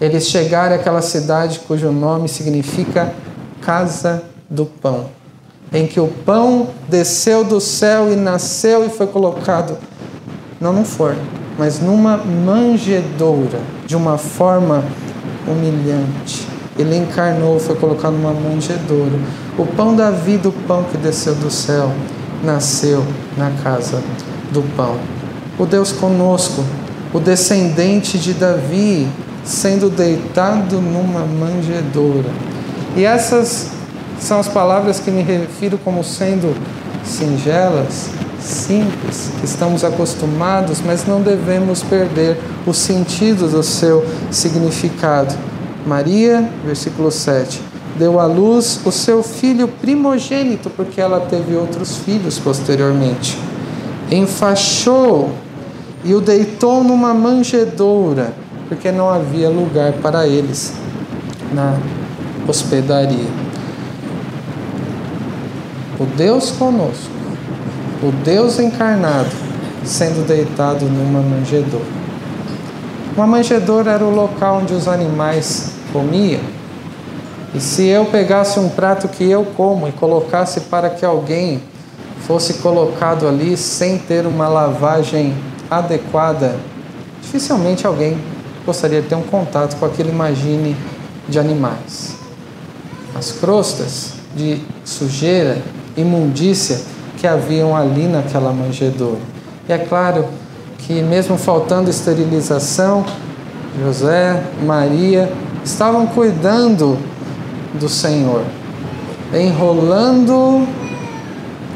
Eles 0.00 0.26
chegarem 0.28 0.76
àquela 0.76 1.02
cidade 1.02 1.60
cujo 1.60 1.90
nome 1.90 2.28
significa 2.28 3.12
Casa 3.60 4.22
do 4.48 4.64
Pão, 4.64 5.10
em 5.72 5.86
que 5.86 6.00
o 6.00 6.06
pão 6.06 6.68
desceu 6.88 7.44
do 7.44 7.60
céu 7.60 8.10
e 8.10 8.16
nasceu 8.16 8.86
e 8.86 8.88
foi 8.88 9.06
colocado 9.08 9.76
não 10.60 10.72
num 10.72 10.84
forno, 10.84 11.20
mas 11.58 11.80
numa 11.80 12.16
manjedoura, 12.16 13.60
de 13.86 13.96
uma 13.96 14.16
forma 14.16 14.84
humilhante. 15.50 16.46
Ele 16.78 16.96
encarnou, 16.96 17.58
foi 17.58 17.74
colocado 17.74 18.12
numa 18.12 18.32
manjedoura. 18.32 19.18
O 19.58 19.66
pão 19.66 19.96
da 19.96 20.10
vida, 20.10 20.48
o 20.48 20.52
pão 20.52 20.84
que 20.84 20.96
desceu 20.96 21.34
do 21.34 21.50
céu, 21.50 21.92
nasceu 22.42 23.04
na 23.36 23.50
casa 23.62 24.00
do 24.52 24.62
pão. 24.76 24.96
O 25.58 25.66
Deus 25.66 25.90
conosco, 25.90 26.64
o 27.12 27.18
descendente 27.18 28.18
de 28.18 28.32
Davi, 28.32 29.08
sendo 29.44 29.90
deitado 29.90 30.80
numa 30.80 31.24
manjedoura. 31.24 32.30
E 32.96 33.04
essas 33.04 33.70
são 34.20 34.38
as 34.38 34.48
palavras 34.48 35.00
que 35.00 35.10
me 35.10 35.22
refiro 35.22 35.78
como 35.78 36.04
sendo 36.04 36.54
singelas, 37.04 38.10
simples, 38.48 39.30
que 39.38 39.44
estamos 39.44 39.84
acostumados, 39.84 40.80
mas 40.84 41.06
não 41.06 41.20
devemos 41.20 41.82
perder 41.82 42.38
o 42.66 42.72
sentido 42.72 43.48
do 43.48 43.62
seu 43.62 44.04
significado. 44.30 45.34
Maria, 45.86 46.50
versículo 46.64 47.10
7, 47.10 47.60
deu 47.98 48.18
à 48.18 48.26
luz 48.26 48.80
o 48.84 48.90
seu 48.90 49.22
filho 49.22 49.68
primogênito, 49.68 50.70
porque 50.70 51.00
ela 51.00 51.20
teve 51.20 51.54
outros 51.54 51.96
filhos 51.98 52.38
posteriormente. 52.38 53.38
Enfaixou 54.10 55.30
e 56.04 56.14
o 56.14 56.20
deitou 56.20 56.82
numa 56.82 57.12
manjedoura, 57.12 58.32
porque 58.68 58.90
não 58.90 59.10
havia 59.10 59.50
lugar 59.50 59.92
para 59.94 60.26
eles 60.26 60.72
na 61.52 61.78
hospedaria. 62.46 63.28
O 65.98 66.06
Deus 66.16 66.50
conosco, 66.52 67.17
o 68.02 68.12
Deus 68.24 68.58
encarnado, 68.58 69.30
sendo 69.84 70.26
deitado 70.26 70.84
numa 70.84 71.20
manjedoura. 71.20 71.98
Uma 73.16 73.26
manjedoura 73.26 73.90
era 73.90 74.04
o 74.04 74.14
local 74.14 74.58
onde 74.58 74.72
os 74.72 74.86
animais 74.86 75.72
comiam 75.92 76.58
e 77.54 77.60
se 77.60 77.86
eu 77.86 78.04
pegasse 78.04 78.60
um 78.60 78.68
prato 78.68 79.08
que 79.08 79.24
eu 79.24 79.44
como 79.56 79.88
e 79.88 79.92
colocasse 79.92 80.60
para 80.62 80.90
que 80.90 81.04
alguém 81.04 81.62
fosse 82.26 82.54
colocado 82.54 83.26
ali 83.26 83.56
sem 83.56 83.98
ter 83.98 84.26
uma 84.26 84.48
lavagem 84.48 85.34
adequada, 85.70 86.56
dificilmente 87.22 87.86
alguém 87.86 88.18
gostaria 88.66 89.00
de 89.00 89.08
ter 89.08 89.14
um 89.14 89.22
contato 89.22 89.76
com 89.76 89.86
aquele 89.86 90.10
imagine 90.10 90.76
de 91.26 91.38
animais. 91.38 92.16
As 93.14 93.32
crostas 93.32 94.12
de 94.36 94.60
sujeira, 94.84 95.62
imundícia 95.96 96.80
que 97.18 97.26
haviam 97.26 97.76
ali 97.76 98.06
naquela 98.06 98.52
manjedoura. 98.52 99.18
E 99.68 99.72
é 99.72 99.78
claro 99.78 100.24
que, 100.78 101.02
mesmo 101.02 101.36
faltando 101.36 101.90
esterilização, 101.90 103.04
José, 103.82 104.42
Maria 104.64 105.30
estavam 105.64 106.06
cuidando 106.06 106.96
do 107.74 107.88
Senhor, 107.88 108.42
enrolando 109.34 110.66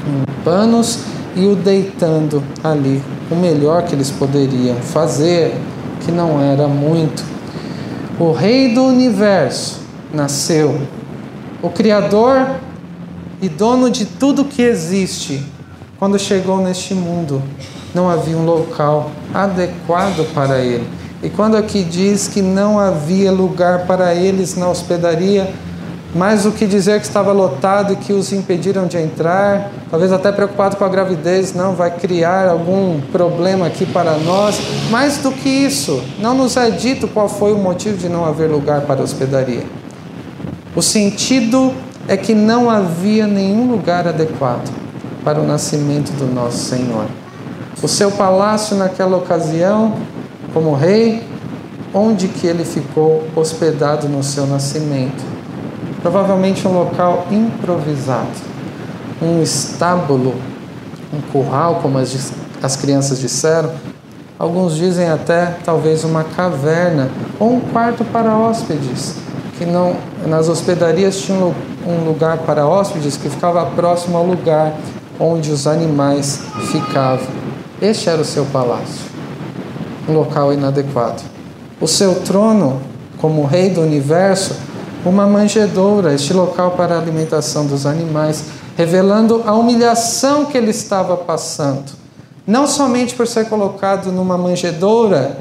em 0.06 0.44
panos 0.44 1.00
e 1.36 1.46
o 1.46 1.54
deitando 1.54 2.42
ali, 2.62 3.02
o 3.30 3.34
melhor 3.34 3.82
que 3.82 3.94
eles 3.94 4.10
poderiam 4.10 4.76
fazer, 4.76 5.54
que 6.00 6.12
não 6.12 6.40
era 6.40 6.66
muito. 6.66 7.24
O 8.18 8.32
Rei 8.32 8.74
do 8.74 8.84
universo 8.84 9.80
nasceu, 10.12 10.80
o 11.62 11.68
Criador 11.68 12.46
e 13.42 13.48
dono 13.48 13.90
de 13.90 14.06
tudo 14.06 14.44
que 14.44 14.62
existe, 14.62 15.44
quando 15.98 16.16
chegou 16.16 16.58
neste 16.58 16.94
mundo, 16.94 17.42
não 17.92 18.08
havia 18.08 18.36
um 18.36 18.44
local 18.44 19.10
adequado 19.34 20.32
para 20.32 20.60
ele. 20.60 20.86
E 21.20 21.28
quando 21.28 21.56
aqui 21.56 21.82
diz 21.82 22.28
que 22.28 22.40
não 22.40 22.78
havia 22.78 23.32
lugar 23.32 23.84
para 23.86 24.14
eles 24.14 24.56
na 24.56 24.68
hospedaria, 24.68 25.52
mais 26.14 26.44
do 26.44 26.52
que 26.52 26.66
dizer 26.66 27.00
que 27.00 27.06
estava 27.06 27.32
lotado 27.32 27.94
e 27.94 27.96
que 27.96 28.12
os 28.12 28.32
impediram 28.32 28.86
de 28.86 28.98
entrar, 28.98 29.72
talvez 29.90 30.12
até 30.12 30.30
preocupado 30.30 30.76
com 30.76 30.84
a 30.84 30.88
gravidez, 30.88 31.52
não 31.52 31.74
vai 31.74 31.90
criar 31.90 32.48
algum 32.48 33.00
problema 33.10 33.66
aqui 33.66 33.86
para 33.86 34.18
nós. 34.18 34.60
Mais 34.88 35.18
do 35.18 35.32
que 35.32 35.48
isso, 35.48 36.00
não 36.20 36.34
nos 36.34 36.56
é 36.56 36.70
dito 36.70 37.08
qual 37.08 37.28
foi 37.28 37.52
o 37.52 37.58
motivo 37.58 37.96
de 37.96 38.08
não 38.08 38.24
haver 38.24 38.48
lugar 38.48 38.82
para 38.82 39.00
a 39.00 39.04
hospedaria. 39.04 39.64
O 40.76 40.82
sentido 40.82 41.72
é 42.08 42.16
que 42.16 42.34
não 42.34 42.68
havia 42.68 43.26
nenhum 43.26 43.70
lugar 43.70 44.06
adequado 44.06 44.70
para 45.24 45.40
o 45.40 45.46
nascimento 45.46 46.10
do 46.18 46.26
nosso 46.26 46.58
Senhor. 46.58 47.06
O 47.82 47.88
seu 47.88 48.10
palácio 48.10 48.76
naquela 48.76 49.16
ocasião, 49.16 49.96
como 50.52 50.74
rei, 50.74 51.22
onde 51.94 52.28
que 52.28 52.46
ele 52.46 52.64
ficou 52.64 53.24
hospedado 53.36 54.08
no 54.08 54.22
seu 54.22 54.46
nascimento 54.46 55.32
provavelmente 56.02 56.66
um 56.66 56.72
local 56.72 57.26
improvisado, 57.30 58.28
um 59.22 59.40
estábulo, 59.40 60.34
um 61.14 61.20
curral, 61.32 61.76
como 61.80 61.96
as, 61.98 62.32
as 62.60 62.76
crianças 62.76 63.20
disseram. 63.20 63.70
Alguns 64.38 64.74
dizem 64.74 65.08
até 65.08 65.56
talvez 65.64 66.02
uma 66.02 66.24
caverna 66.24 67.08
ou 67.38 67.54
um 67.54 67.60
quarto 67.60 68.04
para 68.04 68.36
hóspedes, 68.36 69.14
que 69.62 69.70
não 69.70 69.96
nas 70.26 70.48
hospedarias 70.48 71.18
tinha 71.20 71.54
um 71.86 72.04
lugar 72.04 72.38
para 72.38 72.66
hóspedes 72.66 73.16
que 73.16 73.30
ficava 73.30 73.64
próximo 73.66 74.16
ao 74.16 74.26
lugar 74.26 74.76
onde 75.20 75.52
os 75.52 75.68
animais 75.68 76.40
ficavam. 76.72 77.28
Este 77.80 78.08
era 78.08 78.20
o 78.20 78.24
seu 78.24 78.44
palácio, 78.46 79.06
um 80.08 80.14
local 80.14 80.52
inadequado. 80.52 81.22
O 81.80 81.86
seu 81.86 82.16
trono, 82.22 82.80
como 83.18 83.44
rei 83.44 83.70
do 83.70 83.80
universo, 83.82 84.56
uma 85.04 85.26
manjedoura, 85.26 86.12
este 86.12 86.32
local 86.32 86.72
para 86.72 86.96
a 86.96 86.98
alimentação 86.98 87.64
dos 87.64 87.86
animais, 87.86 88.44
revelando 88.76 89.42
a 89.46 89.54
humilhação 89.54 90.44
que 90.46 90.58
ele 90.58 90.70
estava 90.70 91.16
passando. 91.16 91.92
Não 92.44 92.66
somente 92.66 93.14
por 93.14 93.28
ser 93.28 93.48
colocado 93.48 94.10
numa 94.10 94.36
manjedoura, 94.36 95.38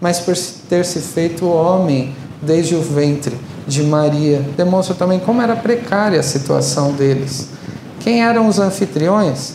mas 0.00 0.18
por 0.18 0.36
ter 0.68 0.84
se 0.84 0.98
feito 0.98 1.46
homem 1.46 2.14
desde 2.40 2.74
o 2.74 2.80
ventre 2.80 3.36
de 3.66 3.82
Maria. 3.82 4.44
Demonstra 4.56 4.94
também 4.94 5.18
como 5.18 5.42
era 5.42 5.56
precária 5.56 6.20
a 6.20 6.22
situação 6.22 6.92
deles. 6.92 7.48
Quem 8.00 8.22
eram 8.24 8.48
os 8.48 8.58
anfitriões? 8.58 9.54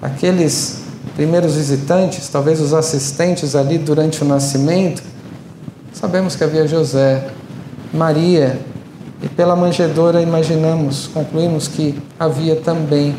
Aqueles 0.00 0.82
primeiros 1.14 1.54
visitantes, 1.54 2.28
talvez 2.28 2.60
os 2.60 2.72
assistentes 2.72 3.54
ali 3.54 3.78
durante 3.78 4.22
o 4.22 4.24
nascimento. 4.26 5.02
Sabemos 5.92 6.34
que 6.34 6.44
havia 6.44 6.66
José, 6.66 7.28
Maria, 7.92 8.60
e 9.22 9.28
pela 9.28 9.56
manjedoura 9.56 10.20
imaginamos, 10.20 11.06
concluímos 11.06 11.68
que 11.68 11.98
havia 12.18 12.56
também 12.56 13.14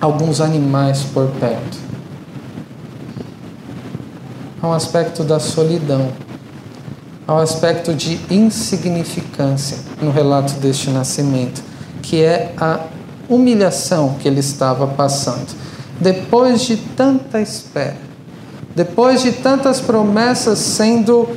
alguns 0.00 0.40
animais 0.40 1.02
por 1.14 1.28
perto. 1.40 1.78
Há 4.60 4.68
um 4.68 4.72
aspecto 4.72 5.22
da 5.22 5.38
solidão, 5.38 6.08
um 7.32 7.38
aspecto 7.38 7.94
de 7.94 8.20
insignificância 8.30 9.78
no 10.00 10.10
relato 10.10 10.54
deste 10.54 10.90
nascimento, 10.90 11.62
que 12.02 12.22
é 12.22 12.52
a 12.58 12.80
humilhação 13.28 14.16
que 14.20 14.28
ele 14.28 14.40
estava 14.40 14.86
passando. 14.86 15.54
Depois 15.98 16.62
de 16.62 16.76
tanta 16.76 17.40
espera, 17.40 17.96
depois 18.74 19.22
de 19.22 19.32
tantas 19.32 19.80
promessas 19.80 20.58
sendo 20.58 21.28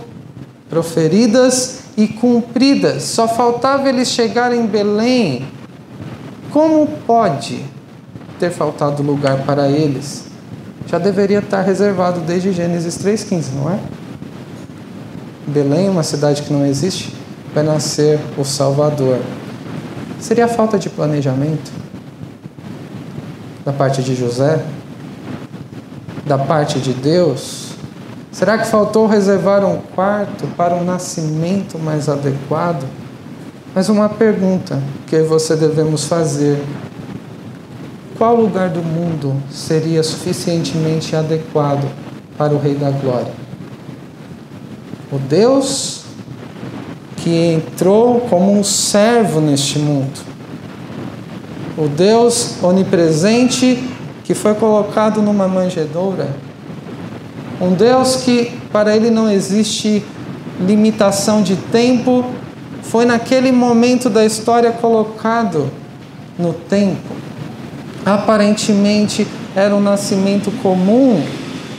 proferidas 0.70 1.82
e 1.96 2.08
cumpridas, 2.08 3.04
só 3.04 3.28
faltava 3.28 3.88
ele 3.88 4.04
chegar 4.04 4.54
em 4.54 4.66
Belém. 4.66 5.48
Como 6.52 6.88
pode 7.06 7.64
ter 8.40 8.52
faltado 8.52 9.04
lugar 9.04 9.44
para 9.44 9.70
eles? 9.70 10.26
Já 10.88 10.98
deveria 10.98 11.40
estar 11.40 11.62
reservado 11.62 12.22
desde 12.22 12.52
Gênesis 12.52 12.98
3,15, 12.98 13.54
não 13.54 13.72
é? 13.72 13.80
Belém, 15.48 15.88
uma 15.88 16.04
cidade 16.04 16.42
que 16.42 16.52
não 16.52 16.66
existe, 16.66 17.16
vai 17.56 17.64
nascer 17.64 18.20
o 18.38 18.44
Salvador. 18.44 19.18
Seria 20.20 20.46
falta 20.46 20.78
de 20.78 20.90
planejamento 20.90 21.72
da 23.64 23.72
parte 23.72 24.04
de 24.04 24.14
José? 24.14 24.62
Da 26.26 26.38
parte 26.38 26.80
de 26.80 26.92
Deus? 26.94 27.70
Será 28.30 28.58
que 28.58 28.68
faltou 28.68 29.08
reservar 29.08 29.64
um 29.64 29.78
quarto 29.96 30.46
para 30.58 30.76
um 30.76 30.84
nascimento 30.84 31.80
mais 31.80 32.10
adequado? 32.10 32.84
Mas 33.74 33.88
uma 33.88 34.10
pergunta 34.10 34.82
que 35.08 35.22
você 35.22 35.56
devemos 35.56 36.04
fazer: 36.04 36.62
qual 38.18 38.36
lugar 38.36 38.70
do 38.70 38.84
mundo 38.84 39.34
seria 39.50 40.04
suficientemente 40.04 41.16
adequado 41.16 41.90
para 42.38 42.54
o 42.54 42.60
Rei 42.60 42.76
da 42.76 42.92
Glória? 42.92 43.47
O 45.12 45.18
Deus 45.18 46.02
que 47.18 47.54
entrou 47.54 48.22
como 48.30 48.58
um 48.58 48.64
servo 48.64 49.40
neste 49.40 49.80
mundo. 49.80 50.20
O 51.78 51.88
Deus 51.88 52.62
onipresente 52.62 53.84
que 54.24 54.34
foi 54.34 54.54
colocado 54.56 55.22
numa 55.22 55.48
manjedoura. 55.48 56.28
Um 57.62 57.74
Deus 57.74 58.18
que 58.18 58.52
para 58.72 58.96
ele 58.96 59.10
não 59.10 59.30
existe 59.30 60.04
limitação 60.60 61.42
de 61.42 61.56
tempo, 61.56 62.26
foi 62.82 63.06
naquele 63.06 63.52
momento 63.52 64.10
da 64.10 64.26
história 64.26 64.72
colocado 64.72 65.70
no 66.38 66.54
tempo. 66.54 67.16
Aparentemente 68.06 69.28
era 69.56 69.76
um 69.76 69.80
nascimento 69.80 70.52
comum 70.62 71.24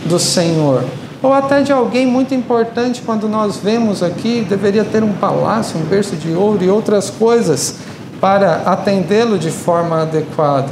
do 0.07 0.19
Senhor 0.19 0.85
ou 1.23 1.33
até 1.33 1.63
de 1.63 1.73
alguém 1.73 2.07
muito 2.07 2.35
importante 2.35 3.03
quando 3.05 3.29
nós 3.29 3.57
vemos 3.57 4.03
aqui, 4.03 4.47
deveria 4.49 4.85
ter 4.85 5.03
um 5.03 5.13
palácio, 5.13 5.79
um 5.79 5.83
berço 5.83 6.15
de 6.15 6.33
ouro 6.33 6.63
e 6.63 6.71
outras 6.71 7.11
coisas 7.11 7.77
para 8.21 8.63
atendê-lo 8.65 9.39
de 9.39 9.51
forma 9.51 10.03
adequada. 10.03 10.69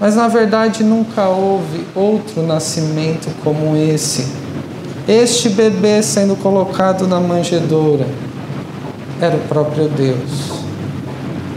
Mas 0.00 0.14
na 0.14 0.28
verdade 0.28 0.84
nunca 0.84 1.28
houve 1.28 1.84
outro 1.94 2.42
nascimento 2.42 3.28
como 3.42 3.76
esse. 3.76 4.28
Este 5.08 5.48
bebê 5.48 6.02
sendo 6.02 6.36
colocado 6.36 7.06
na 7.08 7.18
manjedoura 7.18 8.06
era 9.20 9.36
o 9.36 9.40
próprio 9.48 9.88
Deus, 9.88 10.50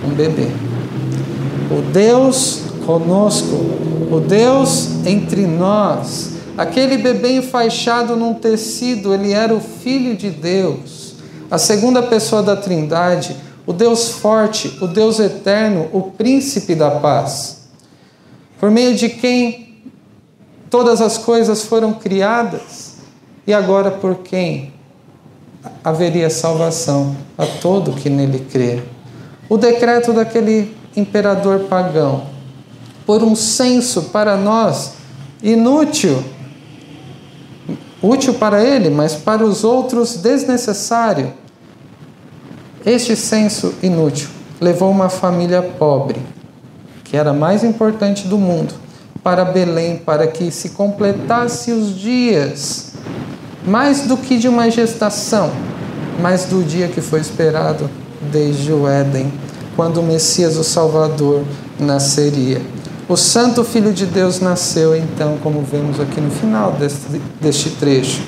um 0.04 0.10
bebê. 0.10 0.48
O 1.70 1.82
Deus 1.92 2.64
conosco, 2.86 3.56
o 4.12 4.20
Deus 4.20 5.06
entre 5.06 5.46
nós 5.46 6.39
Aquele 6.60 6.98
bebê 6.98 7.38
enfaixado 7.38 8.18
num 8.18 8.34
tecido, 8.34 9.14
ele 9.14 9.32
era 9.32 9.56
o 9.56 9.62
Filho 9.62 10.14
de 10.14 10.30
Deus, 10.30 11.14
a 11.50 11.58
segunda 11.58 12.04
pessoa 12.04 12.44
da 12.44 12.54
Trindade, 12.54 13.34
o 13.66 13.72
Deus 13.72 14.10
forte, 14.10 14.78
o 14.82 14.86
Deus 14.86 15.22
eterno, 15.22 15.88
o 15.94 16.12
príncipe 16.12 16.76
da 16.76 16.92
paz, 16.92 17.70
por 18.60 18.70
meio 18.70 18.94
de 18.94 19.08
quem 19.08 19.82
todas 20.70 21.00
as 21.00 21.18
coisas 21.18 21.64
foram 21.64 21.94
criadas? 21.94 22.96
E 23.48 23.54
agora 23.54 23.90
por 23.90 24.16
quem 24.16 24.74
haveria 25.82 26.30
salvação 26.30 27.16
a 27.38 27.46
todo 27.46 27.94
que 27.94 28.10
nele 28.10 28.46
crê. 28.52 28.84
O 29.48 29.56
decreto 29.56 30.12
daquele 30.12 30.76
imperador 30.94 31.68
pagão, 31.70 32.28
por 33.06 33.24
um 33.24 33.34
senso 33.34 34.10
para 34.12 34.36
nós 34.36 34.96
inútil, 35.42 36.22
útil 38.02 38.34
para 38.36 38.64
ele, 38.64 38.90
mas 38.90 39.16
para 39.16 39.44
os 39.46 39.64
outros 39.64 40.18
desnecessário. 40.18 41.34
Este 42.86 43.16
senso 43.16 43.74
inútil 43.84 44.30
levou 44.60 44.90
uma 44.90 45.10
família 45.10 45.62
pobre, 45.62 46.20
que 47.04 47.18
era 47.18 47.32
a 47.32 47.34
mais 47.34 47.64
importante 47.64 48.28
do 48.28 48.38
mundo, 48.38 48.74
para 49.24 49.44
Belém, 49.44 49.98
para 49.98 50.28
que 50.28 50.50
se 50.50 50.70
completasse 50.70 51.72
os 51.72 51.98
dias, 51.98 52.94
mais 53.66 54.02
do 54.02 54.16
que 54.16 54.38
de 54.38 54.48
uma 54.48 54.70
gestação, 54.70 55.52
mas 56.22 56.46
do 56.46 56.64
dia 56.64 56.88
que 56.88 57.02
foi 57.02 57.20
esperado 57.20 57.90
desde 58.32 58.72
o 58.72 58.88
Éden, 58.88 59.32
quando 59.76 60.00
o 60.00 60.04
Messias, 60.04 60.58
o 60.58 60.64
Salvador, 60.64 61.44
nasceria. 61.80 62.62
O 63.10 63.18
Santo 63.18 63.64
Filho 63.64 63.92
de 63.92 64.06
Deus 64.06 64.40
nasceu 64.40 64.96
então, 64.96 65.40
como 65.42 65.64
vemos 65.64 66.00
aqui 66.00 66.22
no 66.22 66.30
final 66.30 66.74
deste, 66.74 67.20
deste 67.42 67.72
trecho. 67.72 68.22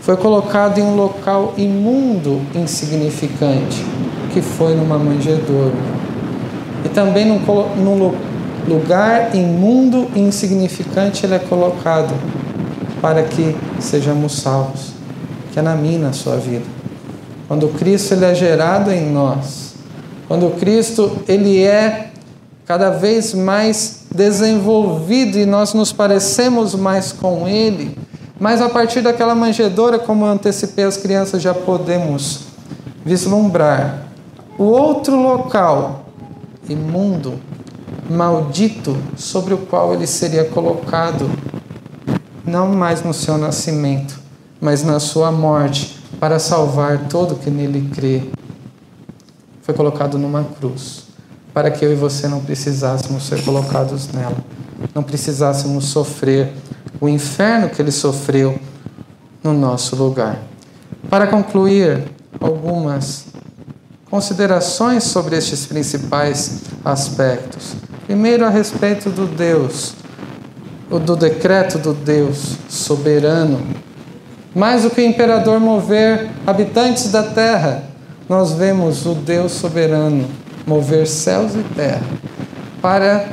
Foi 0.00 0.16
colocado 0.16 0.78
em 0.78 0.82
um 0.84 0.94
local 0.94 1.54
imundo, 1.58 2.40
insignificante, 2.54 3.84
que 4.32 4.40
foi 4.40 4.76
numa 4.76 4.96
manjedoura. 4.96 5.74
E 6.84 6.88
também 6.90 7.26
num, 7.26 7.40
num 7.40 8.14
lugar 8.68 9.34
imundo 9.34 10.08
e 10.14 10.20
insignificante 10.20 11.26
ele 11.26 11.34
é 11.34 11.40
colocado 11.40 12.14
para 13.00 13.24
que 13.24 13.56
sejamos 13.80 14.36
salvos, 14.36 14.92
que 15.52 15.58
é 15.58 15.62
na 15.62 15.74
minha 15.74 15.98
na 15.98 16.12
sua 16.12 16.36
vida. 16.36 16.64
Quando 17.48 17.66
Cristo 17.76 18.14
ele 18.14 18.24
é 18.24 18.36
gerado 18.36 18.92
em 18.92 19.10
nós, 19.10 19.74
quando 20.28 20.48
Cristo 20.60 21.10
ele 21.26 21.64
é 21.64 22.11
cada 22.72 22.88
vez 22.88 23.34
mais 23.34 24.04
desenvolvido 24.10 25.38
e 25.38 25.44
nós 25.44 25.74
nos 25.74 25.92
parecemos 25.92 26.74
mais 26.74 27.12
com 27.12 27.46
Ele, 27.46 27.98
mas 28.40 28.62
a 28.62 28.68
partir 28.70 29.02
daquela 29.02 29.34
manjedoura, 29.34 29.98
como 29.98 30.24
eu 30.24 30.30
antecipei 30.30 30.82
as 30.86 30.96
crianças, 30.96 31.42
já 31.42 31.52
podemos 31.52 32.44
vislumbrar 33.04 34.06
o 34.56 34.64
outro 34.64 35.20
local 35.20 36.06
imundo, 36.66 37.38
maldito, 38.08 38.96
sobre 39.18 39.52
o 39.52 39.58
qual 39.58 39.92
ele 39.92 40.06
seria 40.06 40.46
colocado, 40.46 41.30
não 42.42 42.68
mais 42.68 43.02
no 43.02 43.12
seu 43.12 43.36
nascimento, 43.36 44.18
mas 44.58 44.82
na 44.82 44.98
sua 44.98 45.30
morte, 45.30 46.02
para 46.18 46.38
salvar 46.38 47.06
todo 47.10 47.34
que 47.34 47.50
nele 47.50 47.90
crê. 47.94 48.22
foi 49.60 49.74
colocado 49.74 50.16
numa 50.16 50.42
cruz, 50.42 51.11
para 51.52 51.70
que 51.70 51.84
eu 51.84 51.92
e 51.92 51.96
você 51.96 52.26
não 52.28 52.40
precisássemos 52.40 53.26
ser 53.26 53.42
colocados 53.44 54.08
nela, 54.12 54.36
não 54.94 55.02
precisássemos 55.02 55.86
sofrer 55.86 56.52
o 57.00 57.08
inferno 57.08 57.68
que 57.68 57.80
ele 57.80 57.90
sofreu 57.90 58.58
no 59.42 59.52
nosso 59.52 59.96
lugar. 59.96 60.38
Para 61.10 61.26
concluir, 61.26 62.04
algumas 62.40 63.26
considerações 64.10 65.04
sobre 65.04 65.36
estes 65.36 65.66
principais 65.66 66.62
aspectos. 66.84 67.74
Primeiro, 68.06 68.44
a 68.44 68.50
respeito 68.50 69.10
do 69.10 69.26
Deus, 69.26 69.94
do 70.90 71.16
decreto 71.16 71.78
do 71.78 71.92
Deus 71.92 72.56
soberano. 72.68 73.60
Mais 74.54 74.82
do 74.82 74.90
que 74.90 75.00
o 75.00 75.04
imperador 75.04 75.58
mover 75.58 76.30
habitantes 76.46 77.10
da 77.10 77.22
terra, 77.22 77.84
nós 78.28 78.52
vemos 78.52 79.06
o 79.06 79.14
Deus 79.14 79.52
soberano 79.52 80.28
mover 80.66 81.06
céus 81.06 81.54
e 81.54 81.62
terra 81.74 82.02
para 82.80 83.28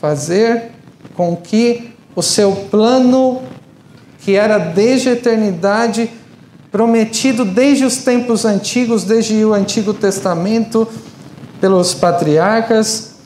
fazer 0.00 0.70
com 1.14 1.36
que 1.36 1.92
o 2.14 2.22
seu 2.22 2.52
plano, 2.70 3.42
que 4.20 4.34
era 4.34 4.58
desde 4.58 5.08
a 5.08 5.12
eternidade, 5.12 6.10
prometido 6.70 7.44
desde 7.44 7.84
os 7.84 7.98
tempos 7.98 8.44
antigos, 8.44 9.04
desde 9.04 9.44
o 9.44 9.52
Antigo 9.52 9.92
Testamento, 9.92 10.88
pelos 11.60 11.94
patriarcas, 11.94 13.16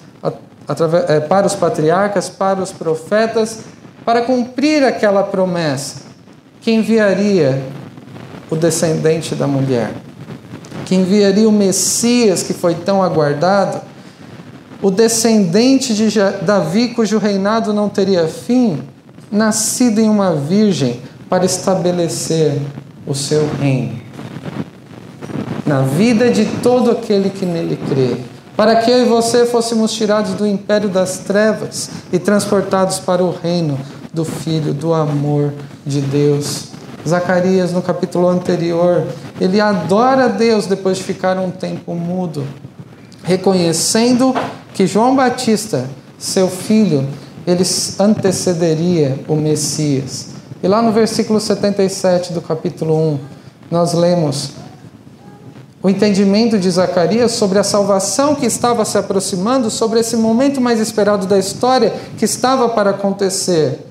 é, 1.09 1.21
para 1.21 1.47
os 1.47 1.55
patriarcas, 1.55 2.29
para 2.29 2.63
os 2.63 2.71
profetas, 2.71 3.61
para 4.05 4.23
cumprir 4.23 4.85
aquela 4.85 5.23
promessa, 5.23 6.03
que 6.61 6.71
enviaria 6.71 7.61
o 8.49 8.57
descendente 8.57 9.35
da 9.35 9.47
mulher, 9.47 9.93
que 10.85 10.95
enviaria 10.95 11.49
o 11.49 11.53
Messias 11.53 12.43
que 12.43 12.53
foi 12.53 12.75
tão 12.75 13.03
aguardado, 13.03 13.81
o 14.83 14.91
descendente 14.91 15.95
de 15.95 16.09
Davi, 16.43 16.89
cujo 16.89 17.19
reinado 17.19 17.73
não 17.73 17.89
teria 17.89 18.27
fim, 18.27 18.83
nascido 19.31 20.01
em 20.01 20.09
uma 20.09 20.35
virgem 20.35 21.01
para 21.29 21.45
estabelecer 21.45 22.61
o 23.07 23.15
seu 23.15 23.49
reino. 23.61 24.01
Na 25.67 25.83
vida 25.83 26.31
de 26.31 26.47
todo 26.63 26.91
aquele 26.91 27.31
que 27.31 27.47
nele 27.47 27.79
crê, 27.89 28.17
para 28.57 28.77
que 28.77 28.91
eu 28.91 29.07
e 29.07 29.09
você 29.09 29.47
fôssemos 29.47 29.93
tirados 29.93 30.35
do 30.35 30.47
império 30.47 30.89
das 30.89 31.19
trevas 31.19 31.91
e 32.13 32.19
transportados 32.19 32.99
para 32.99 33.23
o 33.23 33.31
reino 33.31 33.79
do 34.13 34.25
Filho, 34.25 34.75
do 34.75 34.93
amor 34.93 35.53
de 35.87 36.01
Deus. 36.01 36.69
Zacarias, 37.09 37.73
no 37.73 37.81
capítulo 37.81 38.29
anterior, 38.29 39.07
ele 39.41 39.59
adora 39.61 40.29
Deus 40.29 40.67
depois 40.67 40.99
de 40.99 41.05
ficar 41.05 41.39
um 41.39 41.51
tempo 41.51 41.95
mudo, 41.95 42.47
reconhecendo 43.25 44.35
que 44.75 44.87
João 44.87 45.17
Batista, 45.17 45.89
seu 46.19 46.47
filho, 46.49 47.09
ele 47.47 47.65
antecederia 47.99 49.19
o 49.27 49.35
Messias. 49.35 50.29
E 50.63 50.69
lá 50.69 50.83
no 50.83 50.93
versículo 50.93 51.41
77 51.41 52.35
do 52.35 52.43
capítulo 52.43 52.95
1, 52.95 53.19
nós 53.71 53.95
lemos 53.95 54.51
o 55.83 55.89
entendimento 55.89 56.59
de 56.59 56.71
Zacarias 56.71 57.33
sobre 57.33 57.59
a 57.59 57.65
salvação 57.65 58.35
que 58.35 58.45
estava 58.45 58.85
se 58.85 58.99
aproximando, 58.99 59.71
sobre 59.71 60.01
esse 60.01 60.17
momento 60.17 60.61
mais 60.61 60.79
esperado 60.79 61.27
da 61.27 61.39
história 61.39 61.95
que 62.19 62.27
estava 62.27 62.69
para 62.69 62.91
acontecer, 62.91 63.87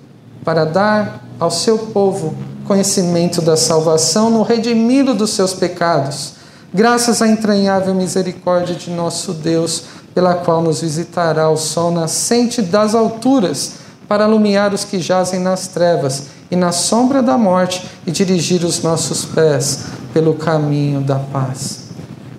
para 0.45 0.63
dar 0.65 1.25
ao 1.39 1.49
seu 1.49 1.79
povo 1.79 2.35
conhecimento 2.69 3.41
da 3.41 3.57
salvação 3.57 4.29
no 4.29 4.43
redimi-lo 4.43 5.15
dos 5.15 5.31
seus 5.31 5.55
pecados, 5.55 6.33
graças 6.71 7.19
à 7.19 7.27
entranhável 7.27 7.95
misericórdia 7.95 8.75
de 8.75 8.91
nosso 8.91 9.33
Deus, 9.33 9.85
pela 10.13 10.35
qual 10.35 10.61
nos 10.61 10.81
visitará 10.81 11.49
o 11.49 11.57
sol 11.57 11.89
nascente 11.89 12.61
das 12.61 12.93
alturas, 12.93 13.71
para 14.07 14.27
iluminar 14.27 14.71
os 14.71 14.83
que 14.83 14.99
jazem 14.99 15.39
nas 15.39 15.67
trevas 15.67 16.25
e 16.51 16.55
na 16.55 16.71
sombra 16.71 17.23
da 17.23 17.39
morte 17.39 17.83
e 18.05 18.11
dirigir 18.11 18.63
os 18.63 18.83
nossos 18.83 19.25
pés 19.25 19.85
pelo 20.13 20.35
caminho 20.35 21.01
da 21.01 21.17
paz. 21.17 21.85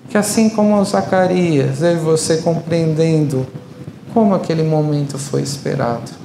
Que 0.07 0.17
assim 0.17 0.47
como 0.47 0.81
Zacarias, 0.85 1.81
eu 1.81 1.91
e 1.91 1.99
você 1.99 2.37
compreendendo 2.37 3.45
como 4.13 4.33
aquele 4.33 4.63
momento 4.63 5.17
foi 5.17 5.41
esperado 5.41 6.20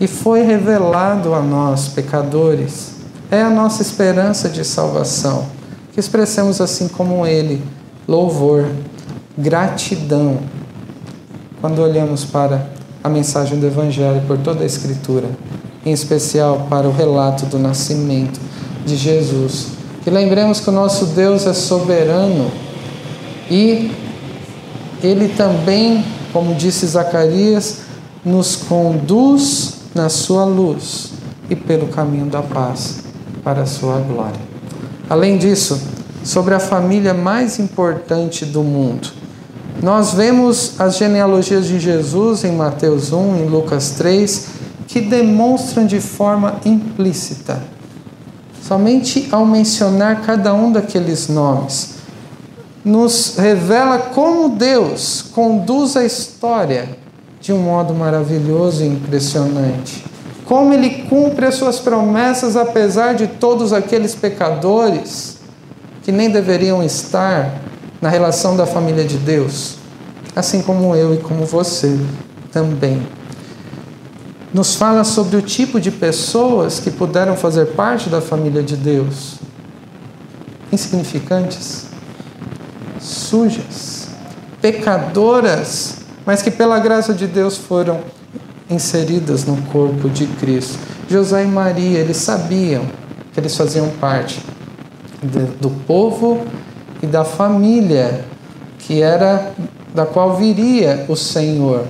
e 0.00 0.06
foi 0.06 0.42
revelado 0.42 1.34
a 1.34 1.40
nós, 1.40 1.88
pecadores, 1.88 2.96
é 3.30 3.42
a 3.42 3.50
nossa 3.50 3.82
esperança 3.82 4.48
de 4.48 4.64
salvação. 4.64 5.46
Que 5.92 6.00
expressemos 6.00 6.60
assim 6.60 6.88
como 6.88 7.26
ele, 7.26 7.62
louvor, 8.06 8.66
gratidão, 9.36 10.38
quando 11.60 11.80
olhamos 11.80 12.24
para 12.24 12.68
a 13.02 13.08
mensagem 13.08 13.58
do 13.58 13.66
Evangelho 13.66 14.22
por 14.26 14.36
toda 14.38 14.62
a 14.62 14.66
Escritura 14.66 15.28
em 15.86 15.92
especial 15.92 16.66
para 16.68 16.88
o 16.88 16.92
relato 16.92 17.46
do 17.46 17.60
nascimento 17.60 18.40
de 18.84 18.96
Jesus. 18.96 19.68
Que 20.02 20.10
lembremos 20.10 20.58
que 20.58 20.68
o 20.68 20.72
nosso 20.72 21.06
Deus 21.06 21.46
é 21.46 21.54
soberano 21.54 22.50
e 23.48 23.92
ele 25.00 25.28
também, 25.28 26.04
como 26.32 26.56
disse 26.56 26.84
Zacarias, 26.86 27.82
nos 28.24 28.56
conduz 28.56 29.75
na 29.96 30.10
sua 30.10 30.44
luz 30.44 31.12
e 31.48 31.56
pelo 31.56 31.88
caminho 31.88 32.26
da 32.26 32.42
paz 32.42 33.04
para 33.42 33.62
a 33.62 33.66
sua 33.66 33.98
glória. 33.98 34.38
Além 35.08 35.38
disso, 35.38 35.80
sobre 36.22 36.54
a 36.54 36.60
família 36.60 37.14
mais 37.14 37.58
importante 37.58 38.44
do 38.44 38.62
mundo. 38.62 39.08
Nós 39.82 40.12
vemos 40.12 40.78
as 40.78 40.98
genealogias 40.98 41.66
de 41.66 41.80
Jesus 41.80 42.44
em 42.44 42.52
Mateus 42.52 43.12
1, 43.12 43.36
em 43.36 43.46
Lucas 43.46 43.90
3 43.92 44.48
que 44.86 45.00
demonstram 45.00 45.86
de 45.86 46.00
forma 46.00 46.60
implícita. 46.64 47.62
Somente 48.62 49.28
ao 49.32 49.46
mencionar 49.46 50.22
cada 50.22 50.52
um 50.52 50.72
daqueles 50.72 51.28
nomes, 51.28 51.94
nos 52.84 53.36
revela 53.36 53.98
como 53.98 54.50
Deus 54.50 55.22
conduz 55.32 55.96
a 55.96 56.04
história 56.04 57.05
de 57.46 57.52
um 57.52 57.58
modo 57.58 57.94
maravilhoso 57.94 58.82
e 58.82 58.88
impressionante. 58.88 60.04
Como 60.44 60.74
ele 60.74 61.04
cumpre 61.08 61.46
as 61.46 61.54
suas 61.54 61.78
promessas 61.78 62.56
apesar 62.56 63.14
de 63.14 63.28
todos 63.28 63.72
aqueles 63.72 64.16
pecadores 64.16 65.38
que 66.02 66.10
nem 66.10 66.28
deveriam 66.28 66.82
estar 66.82 67.54
na 68.02 68.08
relação 68.08 68.56
da 68.56 68.66
família 68.66 69.04
de 69.04 69.16
Deus, 69.16 69.76
assim 70.34 70.60
como 70.60 70.96
eu 70.96 71.14
e 71.14 71.18
como 71.18 71.46
você 71.46 71.96
também 72.50 73.00
nos 74.52 74.74
fala 74.74 75.04
sobre 75.04 75.36
o 75.36 75.42
tipo 75.42 75.80
de 75.80 75.92
pessoas 75.92 76.80
que 76.80 76.90
puderam 76.90 77.36
fazer 77.36 77.66
parte 77.74 78.08
da 78.08 78.20
família 78.20 78.62
de 78.62 78.74
Deus. 78.74 79.36
Insignificantes, 80.72 81.86
sujas, 82.98 84.08
pecadoras, 84.60 86.05
mas 86.26 86.42
que 86.42 86.50
pela 86.50 86.78
graça 86.78 87.14
de 87.14 87.26
Deus 87.26 87.56
foram 87.56 88.00
inseridas 88.68 89.44
no 89.44 89.56
corpo 89.72 90.10
de 90.10 90.26
Cristo. 90.26 90.78
José 91.08 91.44
e 91.44 91.46
Maria, 91.46 92.00
eles 92.00 92.16
sabiam 92.18 92.84
que 93.32 93.40
eles 93.40 93.56
faziam 93.56 93.88
parte 94.00 94.42
do 95.60 95.70
povo 95.86 96.44
e 97.02 97.06
da 97.06 97.24
família 97.24 98.24
que 98.80 99.00
era 99.00 99.52
da 99.94 100.04
qual 100.04 100.36
viria 100.36 101.06
o 101.08 101.16
Senhor 101.16 101.86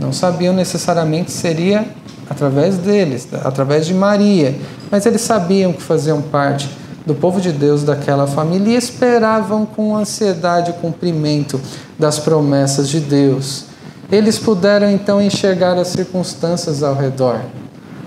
não 0.00 0.12
sabiam 0.12 0.54
necessariamente 0.54 1.30
seria 1.30 1.86
através 2.28 2.78
deles, 2.78 3.28
através 3.44 3.86
de 3.86 3.92
Maria, 3.92 4.54
mas 4.90 5.04
eles 5.04 5.20
sabiam 5.20 5.72
que 5.72 5.82
faziam 5.82 6.22
parte 6.22 6.70
do 7.04 7.14
povo 7.14 7.40
de 7.40 7.52
Deus 7.52 7.82
daquela 7.82 8.26
família 8.26 8.74
e 8.74 8.76
esperavam 8.76 9.66
com 9.66 9.96
ansiedade 9.96 10.70
o 10.70 10.74
cumprimento 10.74 11.60
das 12.00 12.18
promessas 12.18 12.88
de 12.88 12.98
Deus. 12.98 13.66
Eles 14.10 14.38
puderam 14.38 14.90
então 14.90 15.22
enxergar 15.22 15.78
as 15.78 15.88
circunstâncias 15.88 16.82
ao 16.82 16.96
redor, 16.96 17.40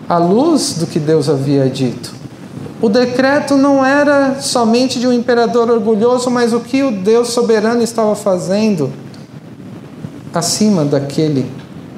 à 0.10 0.18
luz 0.18 0.74
do 0.74 0.88
que 0.88 1.00
Deus 1.00 1.30
havia 1.30 1.70
dito. 1.70 2.14
O 2.82 2.90
decreto 2.90 3.56
não 3.56 3.86
era 3.86 4.42
somente 4.42 5.00
de 5.00 5.08
um 5.08 5.14
imperador 5.14 5.70
orgulhoso, 5.70 6.30
mas 6.30 6.52
o 6.52 6.60
que 6.60 6.84
o 6.84 6.92
Deus 6.92 7.30
soberano 7.30 7.82
estava 7.82 8.14
fazendo 8.14 8.92
acima 10.34 10.84
daquele 10.84 11.50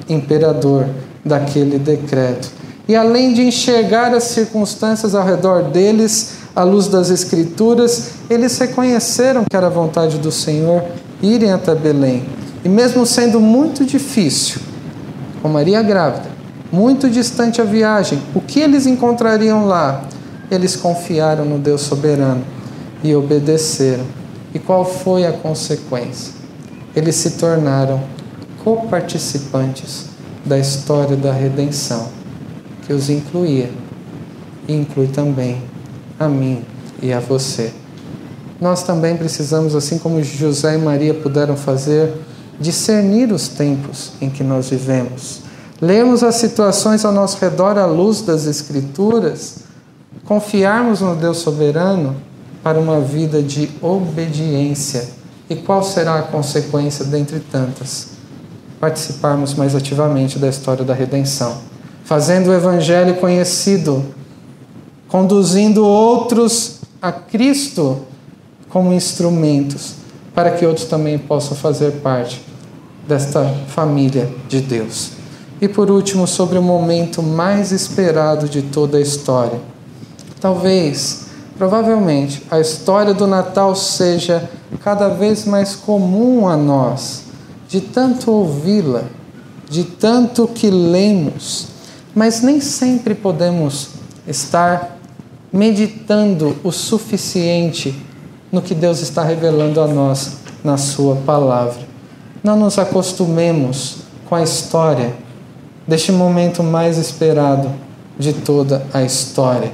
imperador 0.08 0.86
daquele 1.24 1.78
decreto. 1.78 2.48
E 2.86 2.94
além 2.94 3.34
de 3.34 3.42
enxergar 3.42 4.14
as 4.14 4.24
circunstâncias 4.24 5.12
ao 5.12 5.24
redor 5.24 5.64
deles, 5.64 6.34
à 6.54 6.62
luz 6.62 6.86
das 6.86 7.10
Escrituras, 7.10 8.10
eles 8.30 8.56
reconheceram 8.56 9.44
que 9.44 9.56
era 9.56 9.66
a 9.66 9.70
vontade 9.70 10.18
do 10.18 10.30
Senhor 10.30 10.84
irem 11.22 11.52
até 11.52 11.74
Belém. 11.74 12.24
E 12.64 12.68
mesmo 12.68 13.06
sendo 13.06 13.40
muito 13.40 13.84
difícil, 13.84 14.60
com 15.40 15.48
Maria 15.48 15.82
grávida, 15.82 16.28
muito 16.72 17.08
distante 17.08 17.60
a 17.60 17.64
viagem, 17.64 18.20
o 18.34 18.40
que 18.40 18.60
eles 18.60 18.86
encontrariam 18.86 19.66
lá? 19.66 20.04
Eles 20.50 20.76
confiaram 20.76 21.44
no 21.44 21.58
Deus 21.58 21.82
soberano 21.82 22.44
e 23.02 23.14
obedeceram. 23.14 24.04
E 24.52 24.58
qual 24.58 24.84
foi 24.84 25.26
a 25.26 25.32
consequência? 25.32 26.32
Eles 26.94 27.14
se 27.16 27.32
tornaram 27.32 28.02
coparticipantes 28.64 30.06
da 30.44 30.58
história 30.58 31.16
da 31.16 31.32
redenção, 31.32 32.08
que 32.86 32.92
os 32.92 33.10
incluía 33.10 33.70
e 34.66 34.72
inclui 34.72 35.08
também 35.08 35.62
a 36.18 36.28
mim 36.28 36.62
e 37.02 37.12
a 37.12 37.20
você. 37.20 37.72
Nós 38.60 38.82
também 38.82 39.16
precisamos, 39.16 39.74
assim 39.74 39.98
como 39.98 40.22
José 40.22 40.74
e 40.74 40.78
Maria 40.78 41.12
puderam 41.12 41.56
fazer, 41.56 42.12
discernir 42.58 43.32
os 43.32 43.48
tempos 43.48 44.12
em 44.20 44.30
que 44.30 44.42
nós 44.42 44.70
vivemos. 44.70 45.42
Lermos 45.80 46.22
as 46.22 46.36
situações 46.36 47.04
ao 47.04 47.12
nosso 47.12 47.38
redor 47.38 47.76
à 47.76 47.84
luz 47.84 48.22
das 48.22 48.46
Escrituras, 48.46 49.58
confiarmos 50.24 51.02
no 51.02 51.14
Deus 51.14 51.38
soberano 51.38 52.16
para 52.62 52.78
uma 52.80 53.00
vida 53.00 53.42
de 53.42 53.70
obediência. 53.82 55.06
E 55.48 55.54
qual 55.54 55.84
será 55.84 56.18
a 56.18 56.22
consequência 56.22 57.04
dentre 57.04 57.40
tantas? 57.40 58.08
Participarmos 58.80 59.54
mais 59.54 59.74
ativamente 59.74 60.38
da 60.38 60.48
história 60.48 60.84
da 60.84 60.94
redenção, 60.94 61.58
fazendo 62.04 62.48
o 62.48 62.54
Evangelho 62.54 63.14
conhecido, 63.16 64.04
conduzindo 65.08 65.84
outros 65.84 66.80
a 67.00 67.12
Cristo 67.12 68.00
como 68.76 68.92
instrumentos 68.92 69.94
para 70.34 70.50
que 70.50 70.66
outros 70.66 70.86
também 70.86 71.16
possam 71.16 71.56
fazer 71.56 71.92
parte 72.02 72.44
desta 73.08 73.42
família 73.68 74.30
de 74.50 74.60
Deus. 74.60 75.12
E 75.62 75.66
por 75.66 75.90
último, 75.90 76.26
sobre 76.26 76.58
o 76.58 76.62
momento 76.62 77.22
mais 77.22 77.72
esperado 77.72 78.46
de 78.46 78.60
toda 78.60 78.98
a 78.98 79.00
história. 79.00 79.58
Talvez, 80.38 81.28
provavelmente, 81.56 82.42
a 82.50 82.60
história 82.60 83.14
do 83.14 83.26
Natal 83.26 83.74
seja 83.74 84.46
cada 84.84 85.08
vez 85.08 85.46
mais 85.46 85.74
comum 85.74 86.46
a 86.46 86.54
nós, 86.54 87.22
de 87.66 87.80
tanto 87.80 88.30
ouvi-la, 88.30 89.04
de 89.70 89.84
tanto 89.84 90.46
que 90.46 90.68
lemos, 90.68 91.68
mas 92.14 92.42
nem 92.42 92.60
sempre 92.60 93.14
podemos 93.14 93.88
estar 94.28 94.98
meditando 95.50 96.54
o 96.62 96.70
suficiente 96.70 98.04
no 98.56 98.62
que 98.62 98.74
Deus 98.74 99.02
está 99.02 99.22
revelando 99.22 99.82
a 99.82 99.86
nós 99.86 100.38
na 100.64 100.78
Sua 100.78 101.14
palavra. 101.14 101.76
Não 102.42 102.58
nos 102.58 102.78
acostumemos 102.78 103.98
com 104.26 104.34
a 104.34 104.42
história 104.42 105.14
deste 105.86 106.10
momento 106.10 106.62
mais 106.62 106.96
esperado 106.96 107.70
de 108.18 108.32
toda 108.32 108.82
a 108.94 109.02
história. 109.02 109.72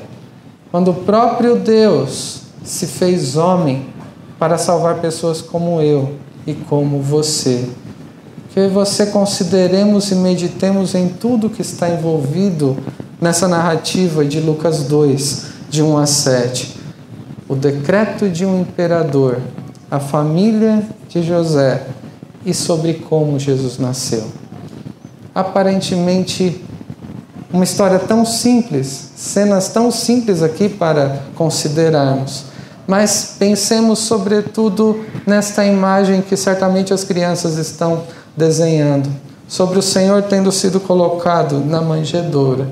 Quando 0.73 0.91
o 0.91 0.95
próprio 0.95 1.55
Deus 1.61 2.41
se 2.65 2.89
fez 2.89 3.37
homem 3.37 3.87
para 4.37 4.59
salvar 4.59 4.97
pessoas 4.97 5.41
como 5.41 5.81
eu 5.81 6.17
e 6.45 6.53
como 6.53 7.01
você. 7.01 7.69
Que 8.53 8.67
você 8.67 9.07
consideremos 9.07 10.11
e 10.11 10.17
meditemos 10.17 10.97
em 10.97 11.09
tudo 11.09 11.49
que 11.49 11.63
está 11.63 11.89
envolvido 11.89 12.77
nessa 13.21 13.47
narrativa 13.47 14.25
de 14.25 14.41
Lucas 14.41 14.83
2, 14.83 15.47
de 15.71 15.85
1 15.85 15.99
a 15.99 16.07
7 16.07 16.82
o 17.53 17.55
decreto 17.55 18.31
de 18.31 18.47
um 18.47 18.63
imperador, 18.63 19.39
a 19.91 20.01
família 20.01 20.83
de 21.07 21.23
José 21.23 21.83
e 22.47 22.55
sobre 22.55 22.95
como 22.95 23.39
Jesus 23.39 23.77
nasceu. 23.79 24.25
Aparentemente, 25.35 26.65
uma 27.53 27.63
história 27.63 27.99
tão 27.99 28.25
simples, 28.25 29.11
cenas 29.15 29.69
tão 29.69 29.91
simples 29.91 30.43
aqui 30.43 30.67
para 30.67 31.25
considerarmos. 31.35 32.45
Mas 32.87 33.37
pensemos 33.39 33.99
sobretudo 33.99 35.05
nesta 35.27 35.63
imagem 35.63 36.23
que 36.23 36.39
certamente 36.39 36.95
as 36.95 37.05
crianças 37.05 37.59
estão 37.59 38.05
desenhando, 38.35 39.11
sobre 39.47 39.79
o 39.79 39.83
Senhor 39.83 40.23
tendo 40.23 40.51
sido 40.51 40.81
colocado 40.81 41.59
na 41.59 41.83
manjedoura. 41.83 42.67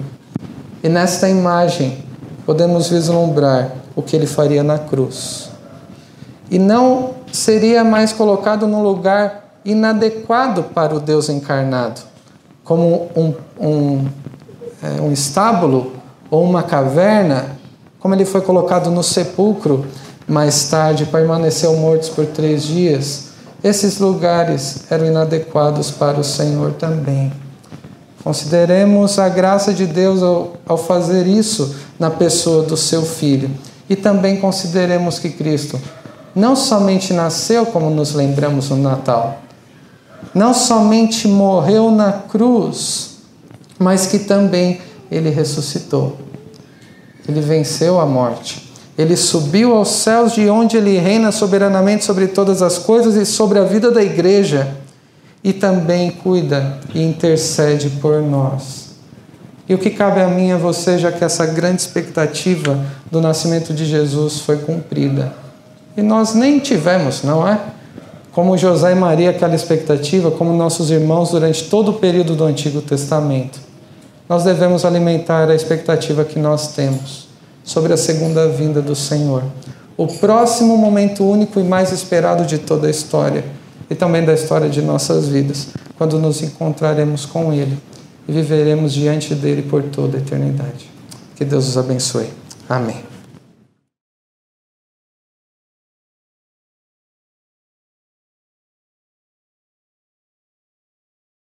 E 0.83 0.89
nesta 0.89 1.29
imagem 1.29 1.99
podemos 2.47 2.89
vislumbrar 2.89 3.80
o 3.95 4.03
que 4.03 4.17
ele 4.17 4.27
faria 4.27 4.63
na 4.63 4.79
cruz. 4.79 5.51
E 6.51 6.59
não 6.59 7.15
seria 7.33 7.85
mais 7.85 8.13
colocado 8.13 8.67
num 8.67 8.83
lugar 8.83 9.59
inadequado 9.65 10.65
para 10.65 10.95
o 10.95 11.01
Deus 11.01 11.29
encarnado, 11.29 12.01
como 12.65 13.11
um, 13.17 13.35
um, 13.61 14.09
é, 14.83 15.01
um 15.01 15.13
estábulo 15.13 15.93
ou 16.31 16.45
uma 16.45 16.63
caverna, 16.63 17.57
como 17.99 18.15
ele 18.15 18.25
foi 18.25 18.41
colocado 18.41 18.91
no 18.91 19.03
sepulcro 19.03 19.87
mais 20.27 20.69
tarde, 20.69 21.07
permaneceu 21.07 21.77
morto 21.77 22.13
por 22.13 22.25
três 22.27 22.63
dias. 22.63 23.31
Esses 23.63 23.99
lugares 23.99 24.85
eram 24.91 25.07
inadequados 25.07 25.91
para 25.91 26.19
o 26.19 26.25
Senhor 26.25 26.73
também. 26.73 27.33
Consideremos 28.23 29.19
a 29.19 29.29
graça 29.29 29.73
de 29.73 29.87
Deus 29.87 30.23
ao, 30.23 30.55
ao 30.67 30.79
fazer 30.79 31.27
isso 31.27 31.75
na 31.99 32.11
pessoa 32.11 32.63
do 32.63 32.77
seu 32.77 33.03
filho. 33.03 33.51
E 33.91 33.97
também 33.97 34.37
consideremos 34.37 35.19
que 35.19 35.31
Cristo 35.31 35.79
não 36.35 36.55
somente 36.55 37.13
nasceu, 37.13 37.67
como 37.67 37.91
nos 37.91 38.15
lembramos 38.15 38.71
no 38.71 38.77
Natal, 38.77 39.41
não 40.33 40.55
somente 40.55 41.27
morreu 41.27 41.91
na 41.91 42.13
cruz, 42.13 43.17
mas 43.77 44.07
que 44.07 44.21
também 44.21 44.81
ele 45.11 45.29
ressuscitou. 45.29 46.17
Ele 47.29 47.41
venceu 47.41 47.99
a 47.99 48.07
morte. 48.07 48.71
Ele 48.97 49.17
subiu 49.17 49.75
aos 49.75 49.89
céus, 49.89 50.35
de 50.35 50.49
onde 50.49 50.77
ele 50.77 50.99
reina 50.99 51.33
soberanamente 51.33 52.05
sobre 52.05 52.29
todas 52.29 52.63
as 52.63 52.79
coisas 52.79 53.17
e 53.17 53.27
sobre 53.27 53.59
a 53.59 53.65
vida 53.65 53.91
da 53.91 54.03
igreja, 54.03 54.77
e 55.43 55.53
também 55.53 56.11
cuida 56.11 56.79
e 56.95 57.03
intercede 57.03 57.89
por 58.01 58.23
nós. 58.23 58.90
E 59.71 59.75
o 59.75 59.79
que 59.79 59.91
cabe 59.91 60.21
a 60.21 60.27
mim 60.27 60.49
e 60.49 60.53
a 60.53 60.57
você, 60.57 60.99
já 60.99 61.13
que 61.13 61.25
essa 61.25 61.47
grande 61.47 61.81
expectativa 61.81 62.77
do 63.09 63.21
nascimento 63.21 63.73
de 63.73 63.85
Jesus 63.85 64.41
foi 64.41 64.57
cumprida. 64.57 65.33
E 65.97 66.03
nós 66.03 66.35
nem 66.35 66.59
tivemos, 66.59 67.23
não 67.23 67.47
é? 67.47 67.57
Como 68.33 68.59
José 68.59 68.91
e 68.91 68.95
Maria, 68.97 69.31
aquela 69.31 69.55
expectativa, 69.55 70.29
como 70.29 70.53
nossos 70.57 70.91
irmãos 70.91 71.31
durante 71.31 71.69
todo 71.71 71.93
o 71.93 71.95
período 71.95 72.35
do 72.35 72.43
Antigo 72.43 72.83
Testamento. 72.83 73.61
Nós 74.29 74.43
devemos 74.43 74.85
alimentar 74.85 75.49
a 75.49 75.55
expectativa 75.55 76.25
que 76.25 76.41
nós 76.41 76.73
temos 76.73 77.29
sobre 77.63 77.93
a 77.93 77.97
segunda 77.97 78.49
vinda 78.49 78.83
do 78.83 78.97
Senhor. 78.97 79.45
O 79.97 80.09
próximo 80.09 80.77
momento 80.77 81.23
único 81.23 81.61
e 81.61 81.63
mais 81.63 81.93
esperado 81.93 82.45
de 82.45 82.59
toda 82.59 82.89
a 82.89 82.91
história 82.91 83.45
e 83.89 83.95
também 83.95 84.25
da 84.25 84.35
história 84.35 84.69
de 84.69 84.83
nossas 84.83 85.29
vidas, 85.29 85.69
quando 85.97 86.19
nos 86.19 86.43
encontraremos 86.43 87.25
com 87.25 87.53
Ele 87.53 87.79
e 88.31 88.33
viveremos 88.33 88.93
diante 88.93 89.35
dele 89.35 89.63
por 89.63 89.83
toda 89.83 90.17
a 90.17 90.21
eternidade. 90.21 90.89
Que 91.35 91.45
Deus 91.45 91.67
os 91.69 91.77
abençoe. 91.77 92.29
Amém. 92.69 93.10